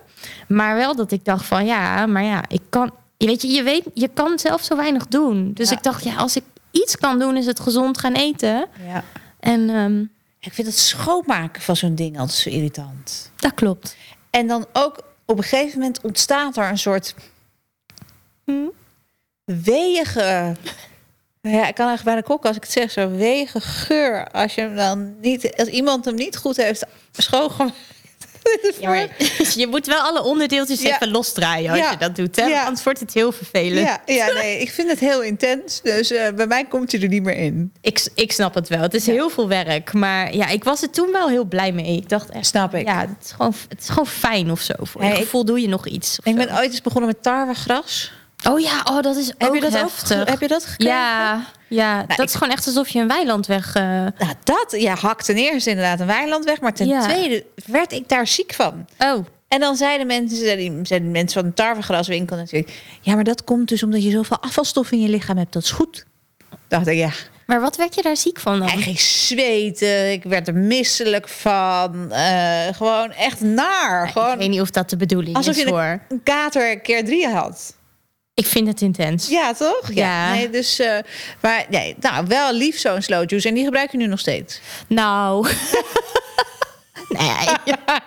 [0.49, 3.63] Maar wel dat ik dacht van, ja, maar ja, ik kan, je weet je, je
[3.63, 5.53] weet, je kan zelf zo weinig doen.
[5.53, 5.77] Dus Ja.
[5.77, 8.67] ik dacht, ja, als ik iets kan doen, is het gezond gaan eten.
[8.87, 9.05] Ja.
[9.41, 10.01] En ehm,
[10.39, 13.31] Ik vind het schoonmaken van zo'n ding altijd zo irritant.
[13.37, 13.97] dat klopt.
[14.31, 17.15] En dan ook op een gegeven moment ontstaat er een soort
[18.45, 18.53] Hm?
[19.45, 20.57] weeige
[21.43, 22.91] Nou ja, ik kan echt bijna koken als ik het zeg.
[22.91, 24.31] Zo wegen geur.
[24.31, 27.77] Als, je hem dan niet, als iemand hem niet goed heeft schoongemaakt.
[28.81, 29.09] Ja, maar
[29.57, 30.95] je moet wel alle onderdeeltjes Ja.
[30.95, 31.91] even losdraaien als Ja.
[31.91, 32.37] je dat doet.
[32.37, 32.45] Hè?
[32.47, 32.63] Ja.
[32.65, 33.87] Anders wordt het heel vervelend.
[33.87, 35.81] Ja, ja, nee, ik vind het heel intens.
[35.83, 37.73] Dus eh, bij mij komt hij er niet meer in.
[37.81, 38.81] Ik, ik snap het wel.
[38.81, 39.93] Het is heel veel werk.
[39.93, 41.97] Maar ja, ik was er toen wel heel blij mee.
[41.97, 42.87] Ik dacht echt, Snap ik.
[42.87, 44.73] Ja, het is gewoon, het is gewoon fijn of zo.
[44.81, 46.19] Voor je Hey, ik- doe je nog iets.
[46.23, 46.45] Ik zo.
[46.47, 48.13] ben ooit eens begonnen met tarwegras.
[48.51, 50.21] Oh ja, oh, dat is Heb ook je dat heftig.
[50.21, 50.29] ook?
[50.29, 50.95] Heb je dat gekregen?
[50.95, 53.75] Ja, ja dat ik- is gewoon echt alsof je een weiland weg...
[53.75, 56.61] eh, Nou, dat, ja, hakt ten eerste inderdaad een weiland weg.
[56.61, 57.03] Maar ten Ja.
[57.03, 58.87] tweede werd ik daar ziek van.
[58.99, 60.37] Oh, En dan zeiden mensen,
[60.87, 62.83] zeiden mensen van de tarwegraswinkel natuurlijk...
[63.01, 65.53] Ja, maar dat komt dus omdat je zoveel afvalstof in je lichaam hebt.
[65.53, 66.05] Dat is goed.
[66.69, 67.11] Dacht ik, ja.
[67.47, 68.69] maar wat werd je daar ziek van dan?
[68.69, 70.13] Ik ging zweten.
[70.13, 72.13] Ik werd er misselijk van.
[72.13, 74.05] Eh, gewoon echt naar.
[74.07, 75.81] Ik Gewoon weet niet of dat de bedoeling alsof is je hoor.
[75.83, 77.75] een, een kater keer drie had.
[78.35, 79.29] Ik vind het intens.
[79.29, 79.93] Ja, toch?
[79.93, 80.33] Ja.
[80.33, 80.99] Nee, dus, eh,
[81.41, 83.49] maar nee, nou, wel lief zo'n slow juice.
[83.49, 84.61] En die gebruik je nu nog steeds.
[84.89, 85.49] Nou.
[87.09, 87.49] nee,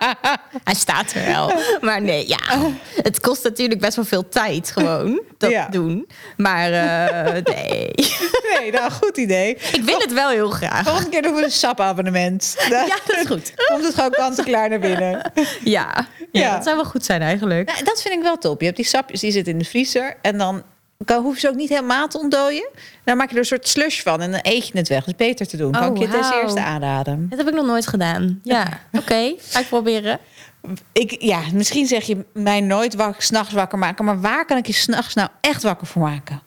[0.64, 1.52] hij staat er wel.
[1.80, 2.38] Maar nee, ja.
[3.02, 5.68] Het kost natuurlijk best wel veel tijd gewoon dat Ja.
[5.68, 6.08] doen.
[6.36, 7.90] Maar eh, nee.
[8.58, 9.54] Nee, nou, goed idee.
[9.72, 10.84] Ik wil het wel heel graag.
[10.86, 12.56] Volgende keer doen we een sapabonnement.
[12.68, 13.52] Ja, dat is goed.
[13.68, 15.32] komt het gewoon kant-en-klaar naar binnen.
[15.34, 15.50] Ja.
[15.62, 16.54] ja, Ja.
[16.54, 17.68] dat zou wel goed zijn eigenlijk.
[17.72, 18.58] Nou, dat vind ik wel top.
[18.60, 20.16] Je hebt die sapjes, die zitten in de vriezer.
[20.22, 20.62] En dan
[21.06, 22.68] hoef je ze ook niet helemaal te ontdooien.
[23.04, 24.98] Dan maak je er een soort slush van en dan eet je het weg.
[25.04, 25.72] Dat is beter te doen.
[25.72, 26.42] Kan Oh, ik je ten wauw.
[26.42, 27.28] eerste aanraden.
[27.28, 28.40] Dat heb ik nog nooit gedaan.
[28.42, 28.66] Ja,
[29.00, 29.34] oké.
[29.38, 30.18] Ga ik proberen.
[30.92, 34.04] Ik, ja, misschien zeg je mij nooit wak, s'nachts wakker maken.
[34.04, 36.42] Maar waar kan ik je s'nachts nou echt wakker voor maken?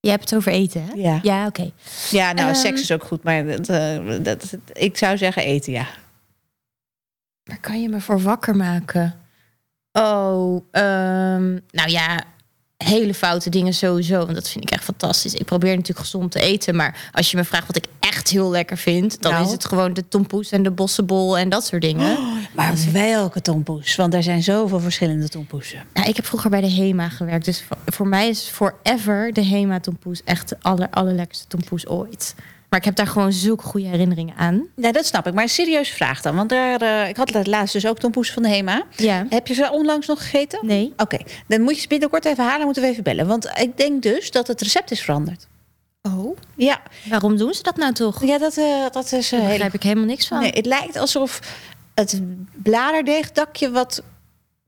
[0.00, 0.92] Je hebt het over eten, hè?
[0.94, 1.18] Ja.
[1.22, 1.70] Ja, oké.
[2.10, 2.56] Ja, nou, Ehm.
[2.58, 3.22] seks is ook goed.
[3.22, 5.86] Maar dat, eh, dat, ik zou zeggen eten, ja.
[7.44, 9.20] Waar kan je me voor wakker maken?
[9.92, 12.20] Oh, ehm, nou ja,
[12.76, 14.18] hele foute dingen sowieso.
[14.18, 15.34] Want dat vind ik echt fantastisch.
[15.34, 16.76] Ik probeer natuurlijk gezond te eten.
[16.76, 19.22] Maar als je me vraagt wat ik echt heel lekker vind...
[19.22, 19.44] dan Nou?
[19.44, 22.18] is het gewoon de tompoes en de bossenbol en dat soort dingen.
[22.54, 23.96] Maar welke tompoes?
[23.96, 25.84] Want er zijn zoveel verschillende tompoesen.
[25.94, 27.44] Nou, ik heb vroeger bij de HEMA gewerkt.
[27.44, 32.34] Dus voor, voor mij is forever de HEMA tompoes echt de aller, allerlekkerste tompoes ooit.
[32.68, 34.66] Maar ik heb daar gewoon zulke goede herinneringen aan.
[34.76, 35.34] Ja, dat snap ik.
[35.34, 36.36] Maar een serieuze vraag dan.
[36.36, 38.82] Want daar, eh, ik had laatst dus ook tompoes van de HEMA.
[38.96, 39.26] Ja.
[39.28, 40.58] Heb je ze onlangs nog gegeten?
[40.66, 40.92] Nee.
[40.96, 42.64] Oké, dan moet je ze binnenkort even halen.
[42.64, 43.26] Moeten we even bellen.
[43.26, 45.46] Want ik denk dus dat het recept is veranderd.
[46.02, 46.36] Oh.
[46.56, 48.24] Ja, Waarom doen ze dat nou toch?
[48.24, 49.52] ja dat, eh, dat is Daar een hele...
[49.52, 50.40] begrijp ik helemaal niks van.
[50.40, 51.40] Nee, het lijkt alsof
[51.94, 52.20] het
[52.62, 54.02] bladerdeegdakje wat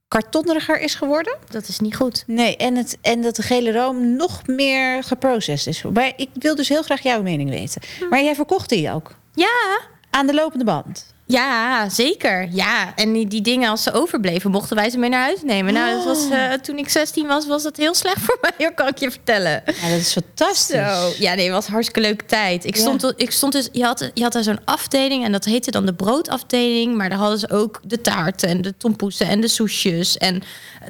[0.08, 1.36] kartonneriger is geworden.
[1.50, 2.24] Dat is niet goed.
[2.26, 5.82] Nee, en, het, en dat de gele room nog meer geprocessed is.
[5.82, 7.82] Maar ik wil dus heel graag jouw mening weten.
[8.10, 11.14] Maar jij verkocht die ook Ja, aan de lopende band.
[11.30, 12.48] Ja, zeker.
[12.50, 15.72] Ja, en die, die dingen als ze overbleven, mochten wij ze mee naar huis nemen.
[15.72, 18.72] Nou, dat was, eh, toen ik 16 was, was dat heel slecht voor mij, hoor,
[18.74, 19.62] kan ik je vertellen.
[19.66, 20.76] Ja, dat is fantastisch.
[20.76, 21.12] Zo.
[21.18, 22.64] Ja, nee, het was een hartstikke leuke tijd.
[22.64, 22.80] Ik Ja.
[22.80, 25.86] stond, ik stond dus, je had, je had daar zo'n afdeling en dat heette dan
[25.86, 26.94] de broodafdeling.
[26.96, 30.16] Maar daar hadden ze ook de taarten en de tompoesen en de soesjes.
[30.16, 30.42] En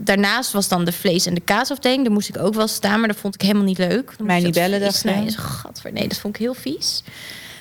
[0.02, 2.02] daarnaast was dan de vlees- en de kaasafdeling.
[2.04, 4.12] Daar moest ik ook wel staan, maar dat vond ik helemaal niet leuk.
[4.16, 5.32] Dan Mij niet bellen, dacht snijden.
[5.38, 7.02] Gadver, nee, dat vond ik heel vies.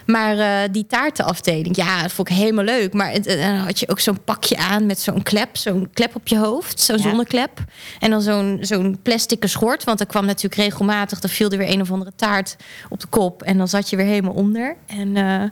[0.08, 2.94] Maar eh, die taartenafdeling, ja, dat vond ik helemaal leuk.
[2.94, 6.16] Maar het, eh, dan had je ook zo'n pakje aan met zo'n klep, zo'n klep
[6.16, 7.02] op je hoofd, zo'n Ja.
[7.04, 7.64] zonneklep.
[8.00, 11.70] En dan zo'n zo'n plastic schort, want er kwam natuurlijk regelmatig, dan viel er weer
[11.72, 12.56] een of andere taart
[12.90, 13.44] op de kop.
[13.44, 14.76] En dan zat je weer helemaal onder.
[14.88, 15.44] En eh,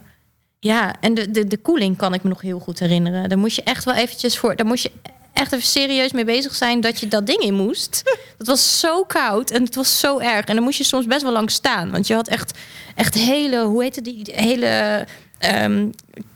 [0.66, 3.30] ja, en de, de, de koeling kan ik me nog heel goed herinneren.
[3.30, 4.92] Daar moest je echt wel eventjes voor, daar moest je
[5.34, 8.02] echt even serieus mee bezig zijn dat je dat ding in moest.
[8.38, 10.46] Het was zo koud en het was zo erg.
[10.46, 11.92] En dan moest je soms best wel lang staan.
[11.92, 12.58] Want je had echt,
[12.96, 15.06] echt hele, hoe heette die, hele
[15.40, 15.90] ehm,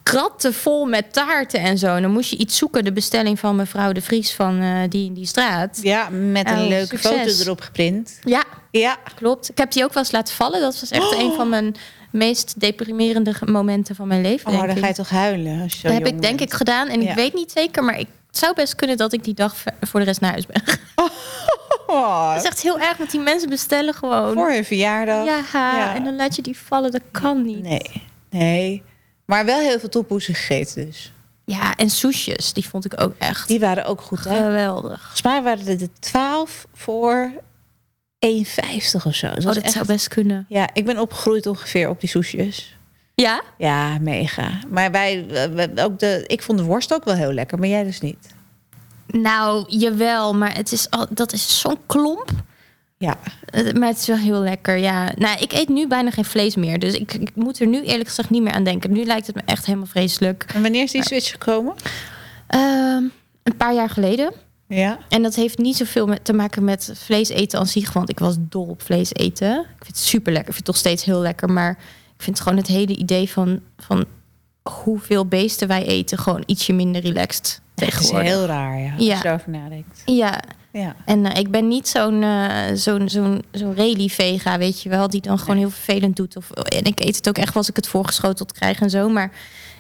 [0.04, 1.96] kratten vol met taarten en zo.
[1.96, 5.06] En dan moest je iets zoeken, de bestelling van mevrouw de Vries van eh, die
[5.06, 5.80] in die straat.
[5.82, 7.32] Ja, met een Oh, leuke succes.
[7.32, 8.20] foto erop geprint.
[8.24, 9.50] Ja, Ja, klopt.
[9.50, 10.62] Ik heb die ook wel eens laten vallen.
[10.62, 11.76] Dat was echt een van mijn
[12.10, 14.52] meest deprimerende momenten van mijn leven.
[14.52, 14.78] oh, dan ik.
[14.78, 15.62] ga je toch huilen.
[15.62, 16.41] Als je Dat heb ik denk bent.
[16.52, 16.88] ik gedaan.
[16.88, 17.10] En Ja.
[17.10, 20.00] ik weet niet zeker, maar ik, het zou best kunnen dat ik die dag voor
[20.00, 20.62] de rest naar huis ben.
[21.88, 24.34] Oh, Het is echt heel erg, want die mensen bestellen gewoon.
[24.34, 25.26] voor je verjaardag.
[25.26, 25.95] Ja, Ja.
[25.95, 26.91] en dan laat je die vallen.
[26.91, 27.62] Dat kan niet.
[27.62, 28.84] Nee, nee.
[29.26, 31.13] Maar wel heel veel tompoesen gegeten dus.
[31.45, 34.36] Ja, en soesjes, die vond ik ook echt Die waren ook goed, hè?
[34.36, 35.00] geweldig.
[35.00, 37.32] Volgens mij waren er de 12 voor
[38.25, 39.27] 1,50 of zo.
[39.27, 40.45] Dat Oh, dat echt- zou best kunnen.
[40.49, 42.77] Ja, ik ben opgegroeid ongeveer op die soesjes.
[43.15, 43.41] Ja?
[43.58, 44.49] Ja, mega.
[44.69, 45.25] Maar wij,
[45.75, 48.34] ook de, ik vond de worst ook wel heel lekker, maar jij dus niet.
[49.08, 52.29] Nou, jawel, maar het is al, dat is zo'n klomp.
[52.97, 55.12] Ja, Eh, Maar het is wel heel lekker, ja.
[55.15, 56.79] Nou, ik eet nu bijna geen vlees meer.
[56.79, 58.91] Dus ik, ik moet er nu eerlijk gezegd niet meer aan denken.
[58.91, 60.45] Nu lijkt het me echt helemaal vreselijk.
[60.53, 61.75] en wanneer is die switch gekomen?
[62.47, 63.03] Ehm,
[63.43, 64.34] een paar jaar geleden.
[64.69, 64.97] Ja.
[65.10, 67.93] En dat heeft niet zoveel met, te maken met vlees eten aan zich.
[67.93, 69.60] Want ik was dol op vlees eten.
[69.60, 70.49] Ik vind het super lekker.
[70.49, 71.49] Ik vind het nog steeds heel lekker.
[71.49, 71.71] Maar
[72.17, 74.05] ik vind gewoon het hele idee van, van
[74.84, 76.17] hoeveel beesten wij eten...
[76.17, 78.27] gewoon ietsje minder relaxed Het is tegenwoordig.
[78.29, 78.93] heel raar, ja.
[78.95, 79.17] Als Ja.
[79.21, 80.01] je erover nadenkt.
[80.05, 80.39] Ja,
[80.71, 80.95] Ja.
[81.05, 85.08] en eh, ik ben niet zo'n eh, zo'n zo'n zo'n rally-vega, weet je wel...
[85.10, 86.36] die dan gewoon heel vervelend doet.
[86.38, 89.10] Of, en ik eet het ook echt wel als ik het voorgeschoteld krijg en zo.
[89.10, 89.32] Maar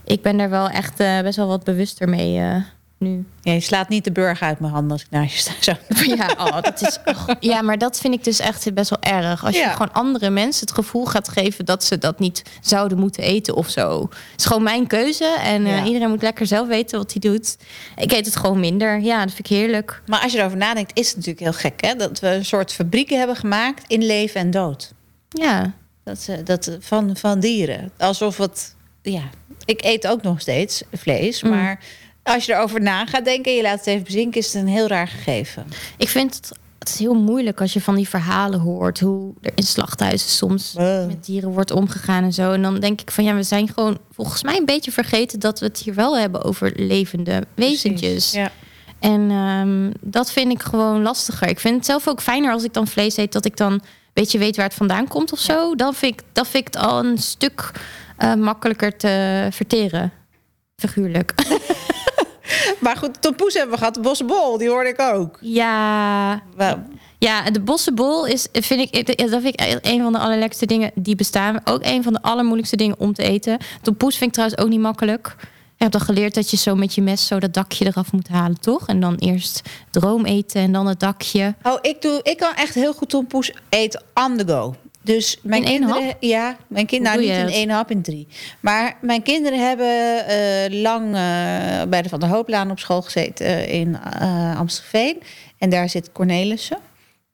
[0.03, 2.63] ik ben daar wel echt eh, best wel wat bewuster mee
[2.99, 3.25] nu.
[3.41, 3.51] ja.
[3.51, 5.53] Je slaat niet de burger uit mijn handen als ik naast je sta.
[5.59, 5.73] Zo.
[6.15, 6.97] Ja, oh, dat is,
[7.39, 9.45] ja, maar dat vind ik dus echt best wel erg.
[9.45, 9.71] Als je Ja.
[9.71, 13.69] gewoon andere mensen het gevoel gaat geven dat ze dat niet zouden moeten eten of
[13.69, 14.01] zo.
[14.31, 17.57] Het is gewoon mijn keuze en eh, iedereen moet lekker zelf weten wat hij doet.
[17.95, 18.99] Ik eet het gewoon minder.
[19.01, 20.01] Ja, dat vind ik heerlijk.
[20.05, 21.95] Maar als je erover nadenkt, is het natuurlijk heel gek, hè?
[21.95, 24.93] Dat we een soort fabrieken hebben gemaakt in leven en dood.
[25.29, 27.91] Ja, Dat, ze- dat van, van dieren.
[27.97, 29.23] Alsof het, ja,
[29.65, 31.77] ik eet ook nog steeds vlees, Mm.
[32.29, 34.67] Als je erover na gaat denken en je laat het even bezinken, is het een
[34.67, 35.65] heel raar gegeven.
[35.97, 39.51] ik vind het, het is heel moeilijk als je van die verhalen hoort hoe er
[39.55, 41.07] in slachthuizen soms Wow.
[41.07, 42.51] met dieren wordt omgegaan en zo.
[42.53, 45.59] En dan denk ik van ja, we zijn gewoon volgens mij een beetje vergeten dat
[45.59, 48.31] we het hier wel hebben over levende wezentjes.
[48.31, 48.51] Ja.
[48.99, 51.47] En ehm, dat vind ik gewoon lastiger.
[51.47, 53.81] Ik vind het zelf ook fijner als ik dan vlees eet, dat ik dan een
[54.13, 55.75] beetje weet waar het vandaan komt of zo.
[55.75, 57.71] Dan vind ik, dat vind ik het al een stuk
[58.17, 60.11] eh, makkelijker te verteren.
[60.75, 61.33] Figuurlijk.
[62.83, 65.37] Maar goed, tompoes hebben we gehad, de bossenbol, die hoorde ik ook.
[65.41, 66.41] ja,
[67.19, 71.15] ja, de bossenbol is, vind ik, dat vind ik een van de allerlekkerste dingen die
[71.15, 71.59] bestaan.
[71.63, 73.57] Ook een van de allermoeilijkste dingen om te eten.
[73.81, 75.35] Tompoes vind ik trouwens ook niet makkelijk.
[75.39, 78.27] Ik heb dan geleerd dat je zo met je mes zo dat dakje eraf moet
[78.27, 78.87] halen, toch?
[78.87, 81.55] En dan eerst droom eten en dan het dakje.
[81.63, 84.75] Oh, ik, doe, ik kan echt heel goed tompoes eten on the go.
[85.15, 88.27] Dus mijn In één kinderen, Ja, mijn kinderen, nou niet in één hap, in drie.
[88.59, 93.45] Maar mijn kinderen hebben eh, lang eh, bij de Van der Hooplaan op school gezeten
[93.45, 93.97] eh, in
[94.57, 95.21] Amstelveen.
[95.57, 96.77] En daar zit Cornelissen.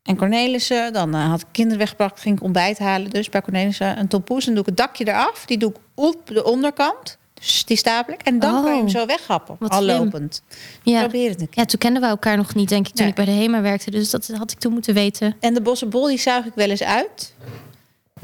[0.03, 3.09] En Cornelissen, dan had ik kinderen weggebracht, ging ik ontbijt halen.
[3.09, 4.47] Dus bij Cornelissen een tompoes.
[4.47, 5.45] En doe ik het dakje eraf.
[5.45, 7.17] Die doe ik op de onderkant.
[7.33, 8.21] Dus die stapel ik.
[8.21, 9.57] En dan Oh, kan je hem zo weghappen.
[9.59, 9.97] Al slim.
[10.03, 10.41] lopend.
[10.83, 10.99] Ja.
[10.99, 11.59] Probeer het een keer.
[11.63, 13.09] Ja, toen kenden we elkaar nog niet, denk ik, toen Nee.
[13.09, 13.91] ik bij de HEMA werkte.
[13.91, 15.35] Dus dat had ik toen moeten weten.
[15.39, 17.33] En de bossenbol, die zuig ik wel eens uit.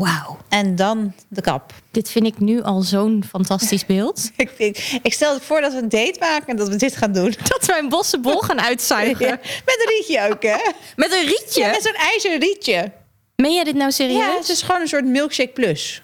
[0.02, 0.38] Wauw.
[0.50, 1.74] En dan de kap.
[1.92, 4.32] Dit vind ik nu al zo'n fantastisch beeld.
[4.58, 7.12] Ik, ik stel het voor dat we een date maken en dat we dit gaan
[7.12, 7.36] doen.
[7.48, 9.26] Dat wij een bossenbol gaan uitzuigen.
[9.28, 10.72] Ja, met een rietje ook, hè?
[10.96, 11.62] Met een rietje?
[11.62, 12.92] Ja, met zo'n ijzeren rietje.
[13.36, 14.38] Meen jij dit nou Ja, serieus?
[14.38, 16.02] het is gewoon een soort milkshake plus.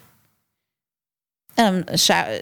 [1.56, 1.86] En dan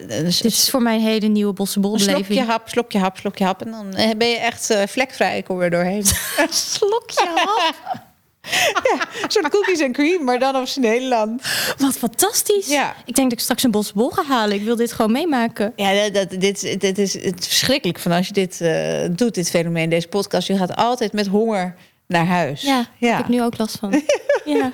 [0.07, 2.47] Dit is voor mij een hele nieuwe een slokje bossenbolbeleving.
[2.47, 3.61] hap, slokje hap, slokje hap.
[3.61, 6.05] En dan eh, ben je echt eh, vlekvrij, kom er doorheen.
[6.49, 8.04] Slokje hap.
[9.23, 11.41] een soort cookies en cream, maar dan op zijn Nederland.
[11.77, 12.67] Wat fantastisch.
[12.67, 12.95] Ja.
[13.05, 14.55] Ik denk dat ik straks een bossenbol ga halen.
[14.55, 15.73] Ik wil dit gewoon meemaken.
[15.75, 19.89] Ja, dat, dit, dit is het verschrikkelijk van als je dit eh, doet, dit fenomeen,
[19.89, 20.47] deze podcast.
[20.47, 21.75] Je gaat altijd met honger
[22.08, 22.62] naar huis.
[22.62, 23.15] Ja, ja.
[23.15, 23.91] heb ik nu ook last van.
[24.45, 24.71] ja.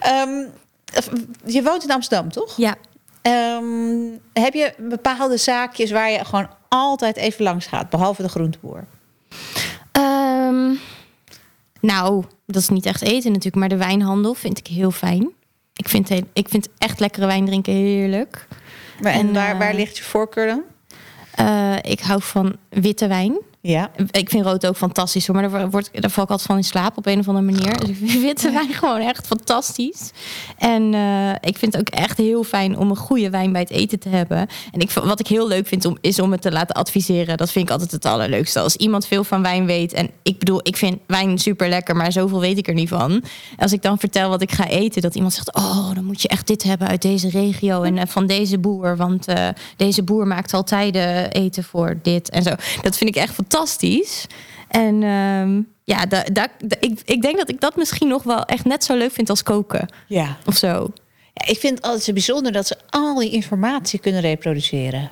[0.00, 0.44] Ehm,
[1.44, 2.56] je woont in Amsterdam, toch?
[2.56, 2.74] ja.
[3.22, 8.84] Ehm, heb je bepaalde zaakjes waar je gewoon altijd even langs gaat, behalve de groenteboer?
[9.92, 10.74] Ehm,
[11.86, 15.30] nou, dat is niet echt eten natuurlijk, maar de wijnhandel vind ik heel fijn.
[15.76, 18.46] Ik vind, heel, ik vind echt lekkere wijn drinken heerlijk.
[19.00, 20.62] Maar, en En, waar, eh, waar ligt je voorkeur dan?
[21.34, 23.38] Eh, ik hou van witte wijn.
[23.66, 23.90] Ja.
[24.10, 26.64] Ik vind rood ook fantastisch hoor, maar daar, word, daar val ik altijd van in
[26.64, 27.78] slaap op een of andere manier.
[27.78, 30.10] Dus ik vind witte wijn gewoon echt fantastisch.
[30.58, 33.70] En eh, ik vind het ook echt heel fijn om een goede wijn bij het
[33.70, 34.38] eten te hebben.
[34.72, 37.36] En ik, wat ik heel leuk vind om, is om het te laten adviseren.
[37.36, 38.60] Dat vind ik altijd het allerleukste.
[38.60, 39.92] Als iemand veel van wijn weet.
[39.92, 43.24] En ik bedoel, ik vind wijn super lekker, maar zoveel weet ik er niet van.
[43.56, 46.28] Als ik dan vertel wat ik ga eten, dat iemand zegt: Oh, dan moet je
[46.28, 48.96] echt dit hebben uit deze regio en eh, van deze boer.
[48.96, 50.94] Want eh, deze boer maakt altijd
[51.34, 52.50] eten voor dit en zo.
[52.82, 53.54] Dat vind ik echt fantastisch.
[54.68, 58.44] En ehm, ja, da, da, da- ik, ik denk dat ik dat misschien nog wel
[58.44, 60.36] echt net zo leuk vind als koken ja.
[60.46, 60.92] of zo.
[61.32, 65.10] Ja, Ik vind het altijd zo bijzonder dat ze al die informatie kunnen reproduceren.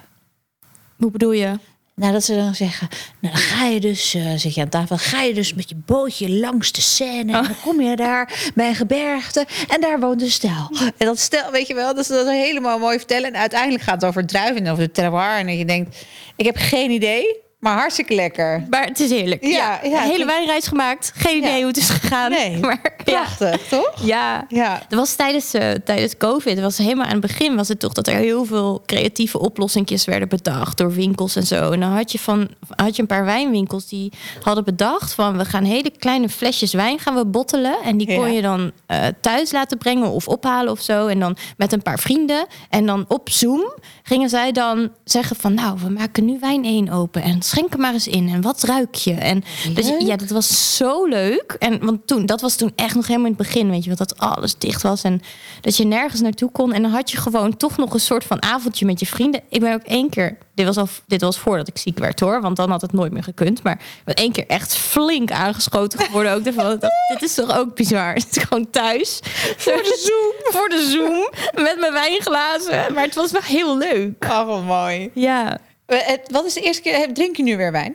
[0.97, 1.59] Hoe bedoel je?
[1.97, 2.89] Nou, dat ze dan zeggen,
[3.21, 5.75] nou dan ga je dus, eh zit je aan tafel, ga je dus met je
[5.87, 7.33] bootje langs de Seine.
[7.37, 10.71] En dan kom je daar bij een gebergte en daar woont een stel.
[10.97, 13.33] En dat stel, weet je wel, dat ze dat helemaal mooi vertellen.
[13.33, 15.39] En uiteindelijk gaat het over druiven en over de terroir.
[15.39, 18.67] En dat je denkt, ik heb geen idee, maar hartstikke lekker.
[18.71, 19.45] Maar het is heerlijk.
[19.45, 21.13] Ja, Ja, ja, een hele wijnreis gemaakt.
[21.15, 21.57] Geen idee Ja.
[21.59, 22.31] hoe het is gegaan.
[22.31, 22.95] Nee, maar.
[23.05, 23.93] Prachtig, toch?
[24.03, 24.45] Ja.
[24.49, 24.83] Ja.
[24.89, 28.07] Dat was tijdens, eh, tijdens COVID, was helemaal aan het begin was het toch dat
[28.09, 31.71] er heel veel creatieve oplossingjes werden bedacht door winkels en zo.
[31.71, 35.45] En dan had je van had je een paar wijnwinkels die hadden bedacht van we
[35.45, 39.53] gaan hele kleine flesjes wijn gaan we bottelen en die kon je dan eh, thuis
[39.53, 43.31] laten brengen of ophalen of zo en dan met een paar vrienden en dan op
[43.31, 47.73] Zoom gingen zij dan zeggen van nou we maken nu wijn 1 open en schenk
[47.73, 48.29] er maar eens in.
[48.29, 49.15] En wat ruik je?
[49.15, 49.45] En
[49.75, 51.57] dus, ja, dat was zo leuk.
[51.59, 54.09] En want toen, dat was toen echt nog helemaal in het begin, weet je, want
[54.09, 55.21] dat alles dicht was en
[55.61, 56.73] dat je nergens naartoe kon.
[56.73, 59.41] En dan had je gewoon toch nog een soort van avondje met je vrienden.
[59.49, 62.41] Ik ben ook één keer, dit was al, dit was voordat ik ziek werd hoor,
[62.41, 63.63] want dan had het nooit meer gekund.
[63.63, 66.73] Maar ik ben één keer echt flink aangeschoten geworden ook daarvan.
[66.73, 68.15] Ik dit is toch ook bizar?
[68.25, 69.21] Het is gewoon thuis
[69.57, 71.31] voor de Zoom, voor de Zoom
[71.65, 72.95] met mijn wijnglazen.
[72.95, 74.25] Maar het was wel heel leuk.
[74.25, 75.11] Oh, mooi.
[75.15, 75.61] Ja.
[75.95, 77.15] Eh, het- Wat is de eerste keer?
[77.15, 77.95] Drink je nu weer wijn?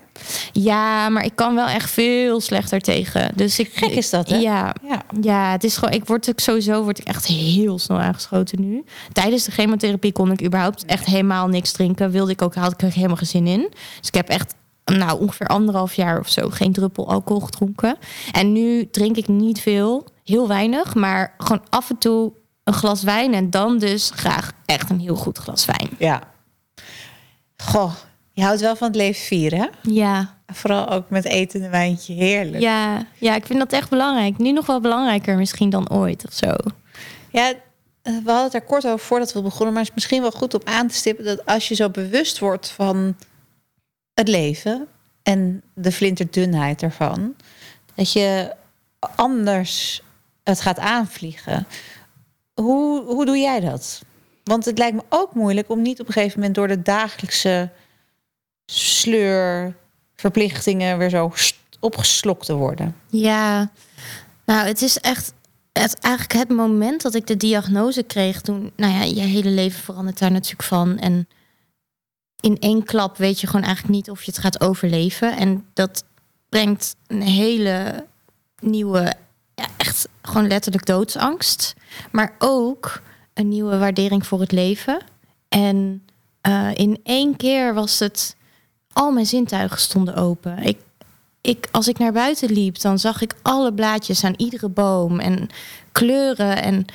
[0.52, 3.32] Ja, maar ik kan wel echt veel slechter tegen.
[3.36, 4.38] Dus ik, Gek is dat, hè?
[4.38, 5.02] Ja, Ja.
[5.22, 5.94] ja, het is gewoon.
[5.94, 8.84] Ik word ook sowieso word ik echt heel snel aangeschoten nu.
[9.14, 12.12] Tijdens de chemotherapie kon ik überhaupt echt helemaal niks drinken.
[12.12, 13.68] Wilde ik ook, had ik helemaal geen zin in.
[14.00, 14.54] Dus ik heb echt,
[14.86, 17.98] nou ongeveer anderhalf jaar of zo geen druppel alcohol gedronken.
[18.32, 22.32] En nu drink ik niet veel, heel weinig, maar gewoon af en toe
[22.64, 25.90] een glas wijn en dan dus graag echt een heel goed glas wijn.
[25.98, 26.22] Ja.
[27.70, 27.94] Goh,
[28.32, 29.68] je houdt wel van het leven vieren, hè?
[29.82, 32.14] Ja, Vooral ook met eten en wijntje.
[32.14, 32.64] Heerlijk.
[32.64, 34.38] ja, ja, ik vind dat echt belangrijk.
[34.38, 36.54] Nu nog wel belangrijker misschien dan ooit of zo.
[37.32, 37.54] Ja, eh,
[38.02, 40.54] we hadden het er kort over voordat we begonnen, maar het is misschien wel goed
[40.54, 43.16] om aan te stippen dat als je zo bewust wordt van
[44.14, 44.88] het leven
[45.24, 47.36] en de flinterdunheid ervan,
[47.96, 48.56] dat je
[49.16, 50.02] anders
[50.44, 51.68] het gaat aanvliegen.
[52.54, 54.02] Hoe, hoe doe jij dat?
[54.50, 57.70] Want het lijkt me ook moeilijk om niet op een gegeven moment door de dagelijkse
[58.66, 59.76] sleur,
[60.16, 61.32] verplichtingen weer zo
[61.80, 62.96] opgeslokt te worden.
[63.08, 63.72] Ja,
[64.46, 65.34] nou, het is echt
[65.74, 69.82] het, eigenlijk het moment dat ik de diagnose kreeg toen, nou ja, je hele leven
[69.82, 70.98] verandert daar natuurlijk van.
[70.98, 71.28] En
[72.40, 75.38] in één klap weet je gewoon eigenlijk niet of je het gaat overleven.
[75.38, 76.04] En dat
[76.50, 78.06] brengt een hele
[78.60, 79.14] nieuwe,
[79.56, 81.76] ja, echt gewoon letterlijk doodsangst.
[82.12, 83.02] Maar ook
[83.40, 85.02] een nieuwe waardering voor het leven.
[85.50, 86.04] En
[86.42, 88.36] eh, in één keer was het,
[88.94, 90.58] al mijn zintuigen stonden open.
[90.58, 90.78] Ik
[91.42, 95.50] ik, als ik naar buiten liep, dan zag ik alle blaadjes aan iedere boom en
[95.92, 96.62] kleuren.
[96.62, 96.86] En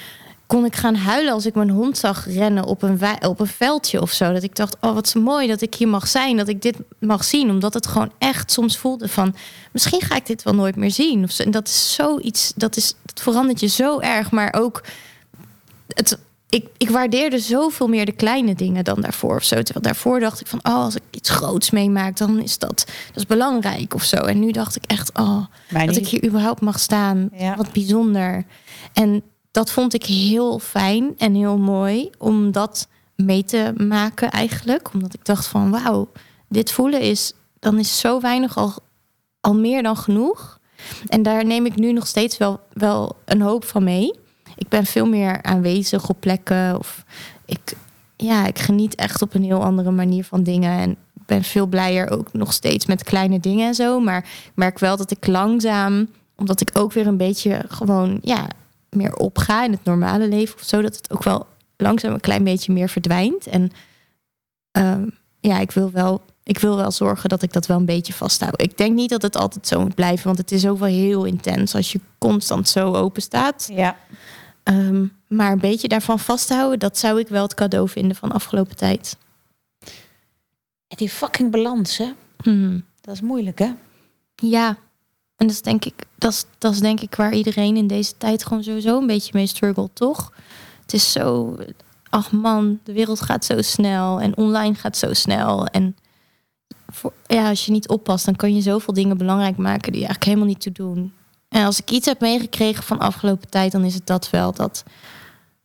[0.47, 4.01] kon ik gaan huilen als ik mijn hond zag rennen op een, op een veldje
[4.01, 4.33] of zo.
[4.33, 7.25] Dat ik dacht, oh wat mooi dat ik hier mag zijn, dat ik dit mag
[7.25, 7.51] zien.
[7.51, 9.35] Omdat het gewoon echt soms voelde van,
[9.73, 11.25] misschien ga ik dit wel nooit meer zien.
[11.25, 11.39] Of.
[11.39, 14.31] En dat is zoiets, dat, is, dat verandert je zo erg.
[14.31, 14.83] Maar ook,
[15.89, 16.19] het,
[16.55, 19.63] ik, ik waardeerde zoveel meer de kleine dingen dan daarvoor of zo.
[19.63, 23.17] Terwijl daarvoor dacht ik van, oh, als ik iets groots meemaak, dan is dat, dat
[23.17, 24.17] is belangrijk of zo.
[24.17, 25.97] En nu dacht ik echt, oh, dat niet.
[25.97, 27.29] ik hier überhaupt mag staan.
[27.33, 27.57] Ja.
[27.57, 28.45] Wat bijzonder.
[28.93, 34.93] En dat vond ik heel fijn en heel mooi om dat mee te maken eigenlijk.
[34.93, 36.11] Omdat ik dacht van, wauw,
[36.49, 38.75] dit voelen is, dan is zo weinig al,
[39.41, 40.59] al meer dan genoeg.
[41.07, 44.23] En daar neem ik nu nog steeds wel, wel een hoop van mee.
[44.57, 46.79] Ik ben veel meer aanwezig op plekken.
[46.79, 47.05] Of
[47.45, 47.75] ik,
[48.17, 50.79] ja, ik geniet echt op een heel andere manier van dingen.
[50.79, 50.97] En
[51.27, 54.01] ben veel blijer ook nog steeds met kleine dingen en zo.
[54.01, 58.47] Maar ik merk wel dat ik langzaam, omdat ik ook weer een beetje gewoon ja,
[58.91, 61.47] meer opga in het normale leven of zo, dat het ook wel
[61.77, 63.47] langzaam een klein beetje meer verdwijnt.
[63.47, 63.71] En
[64.71, 65.07] ehm,
[65.41, 66.23] ja, ik wil wel.
[66.47, 68.63] Ik wil wel zorgen dat ik dat wel een beetje vasthoud.
[68.63, 71.25] Ik denk niet dat het altijd zo moet blijven, want het is ook wel heel
[71.25, 73.71] intens als je constant zo open staat.
[73.73, 73.97] Ja.
[74.65, 78.77] Ehm, maar een beetje daarvan vasthouden, dat zou ik wel het cadeau vinden van afgelopen
[78.77, 79.17] tijd.
[80.89, 82.13] Die fucking balans, hè?
[82.43, 82.85] Hmm.
[83.01, 83.73] Dat is moeilijk, hè?
[84.35, 84.69] Ja,
[85.37, 88.17] en dat is denk ik, dat is, dat is denk ik waar iedereen in deze
[88.17, 90.33] tijd gewoon sowieso een beetje mee struggelt, toch?
[90.83, 91.57] Het is zo,
[92.11, 95.67] ach man, de wereld gaat zo snel en online gaat zo snel.
[95.67, 95.97] En
[96.89, 100.07] voor, ja, als je niet oppast, dan kan je zoveel dingen belangrijk maken die je
[100.07, 101.13] eigenlijk helemaal niet toe doen.
[101.55, 104.53] En als ik iets heb meegekregen van afgelopen tijd, dan is het dat wel.
[104.53, 104.85] Dat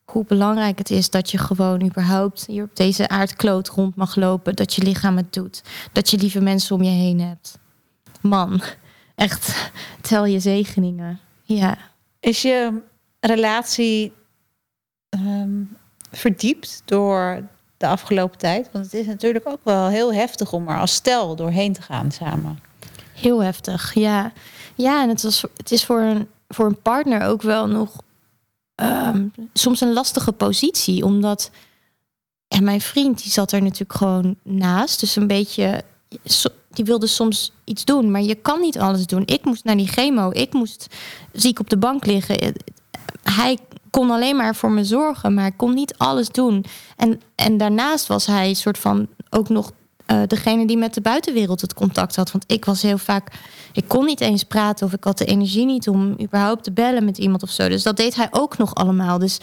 [0.05, 4.55] hoe belangrijk het is dat je gewoon überhaupt hier op deze aardkloot rond mag lopen.
[4.55, 5.63] Dat je lichaam het doet.
[5.91, 7.57] Dat je lieve mensen om je heen hebt.
[8.21, 8.61] Man,
[9.15, 9.71] echt,
[10.01, 11.19] tel je zegeningen.
[11.43, 11.77] Ja.
[12.19, 12.81] Is je
[13.19, 14.13] relatie
[15.09, 15.61] ehm,
[16.11, 17.43] verdiept door
[17.77, 18.69] de afgelopen tijd?
[18.71, 22.11] Want het is natuurlijk ook wel heel heftig om er als stel doorheen te gaan
[22.11, 22.68] samen.
[23.21, 24.31] Heel heftig, ja.
[24.75, 28.01] Ja, en het, was, het is voor een, voor een partner ook wel nog
[28.75, 31.05] ehm, soms een lastige positie.
[31.05, 31.51] Omdat
[32.47, 34.99] en mijn vriend, die zat er natuurlijk gewoon naast.
[34.99, 35.83] Dus een beetje,
[36.69, 38.11] die wilde soms iets doen.
[38.11, 39.23] Maar je kan niet alles doen.
[39.25, 40.29] Ik moest naar die chemo.
[40.31, 40.95] Ik moest
[41.31, 42.53] ziek op de bank liggen.
[43.23, 43.57] Hij
[43.89, 46.65] kon alleen maar voor me zorgen, maar kon niet alles doen.
[46.95, 49.71] En, en daarnaast was hij soort van ook nog
[50.09, 52.31] eh, degene die met de buitenwereld het contact had.
[52.31, 53.31] Want ik was heel vaak,
[53.73, 57.05] ik kon niet eens praten of ik had de energie niet om überhaupt te bellen
[57.05, 57.69] met iemand of zo.
[57.69, 59.19] Dus dat deed hij ook nog allemaal.
[59.19, 59.39] Dus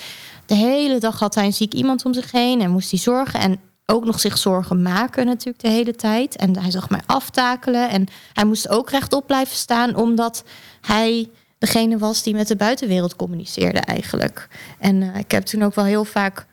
[0.46, 3.40] de hele dag had hij een ziek iemand om zich heen en moest hij zorgen.
[3.40, 6.36] En ook nog zich zorgen maken natuurlijk de hele tijd.
[6.36, 7.90] En hij zag mij aftakelen.
[7.90, 10.44] En hij moest ook rechtop blijven staan, omdat
[10.80, 14.48] hij degene was die met de buitenwereld communiceerde eigenlijk.
[14.78, 16.46] En eh, ik heb toen ook wel heel vaak,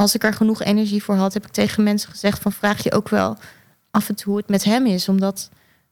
[0.00, 2.92] als ik er genoeg energie voor had, heb ik tegen mensen gezegd van vraag je
[2.92, 3.36] ook wel
[3.90, 5.50] af en toe hoe het met hem is, omdat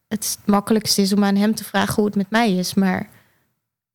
[0.08, 3.08] het het makkelijkste is om aan hem te vragen hoe het met mij is, maar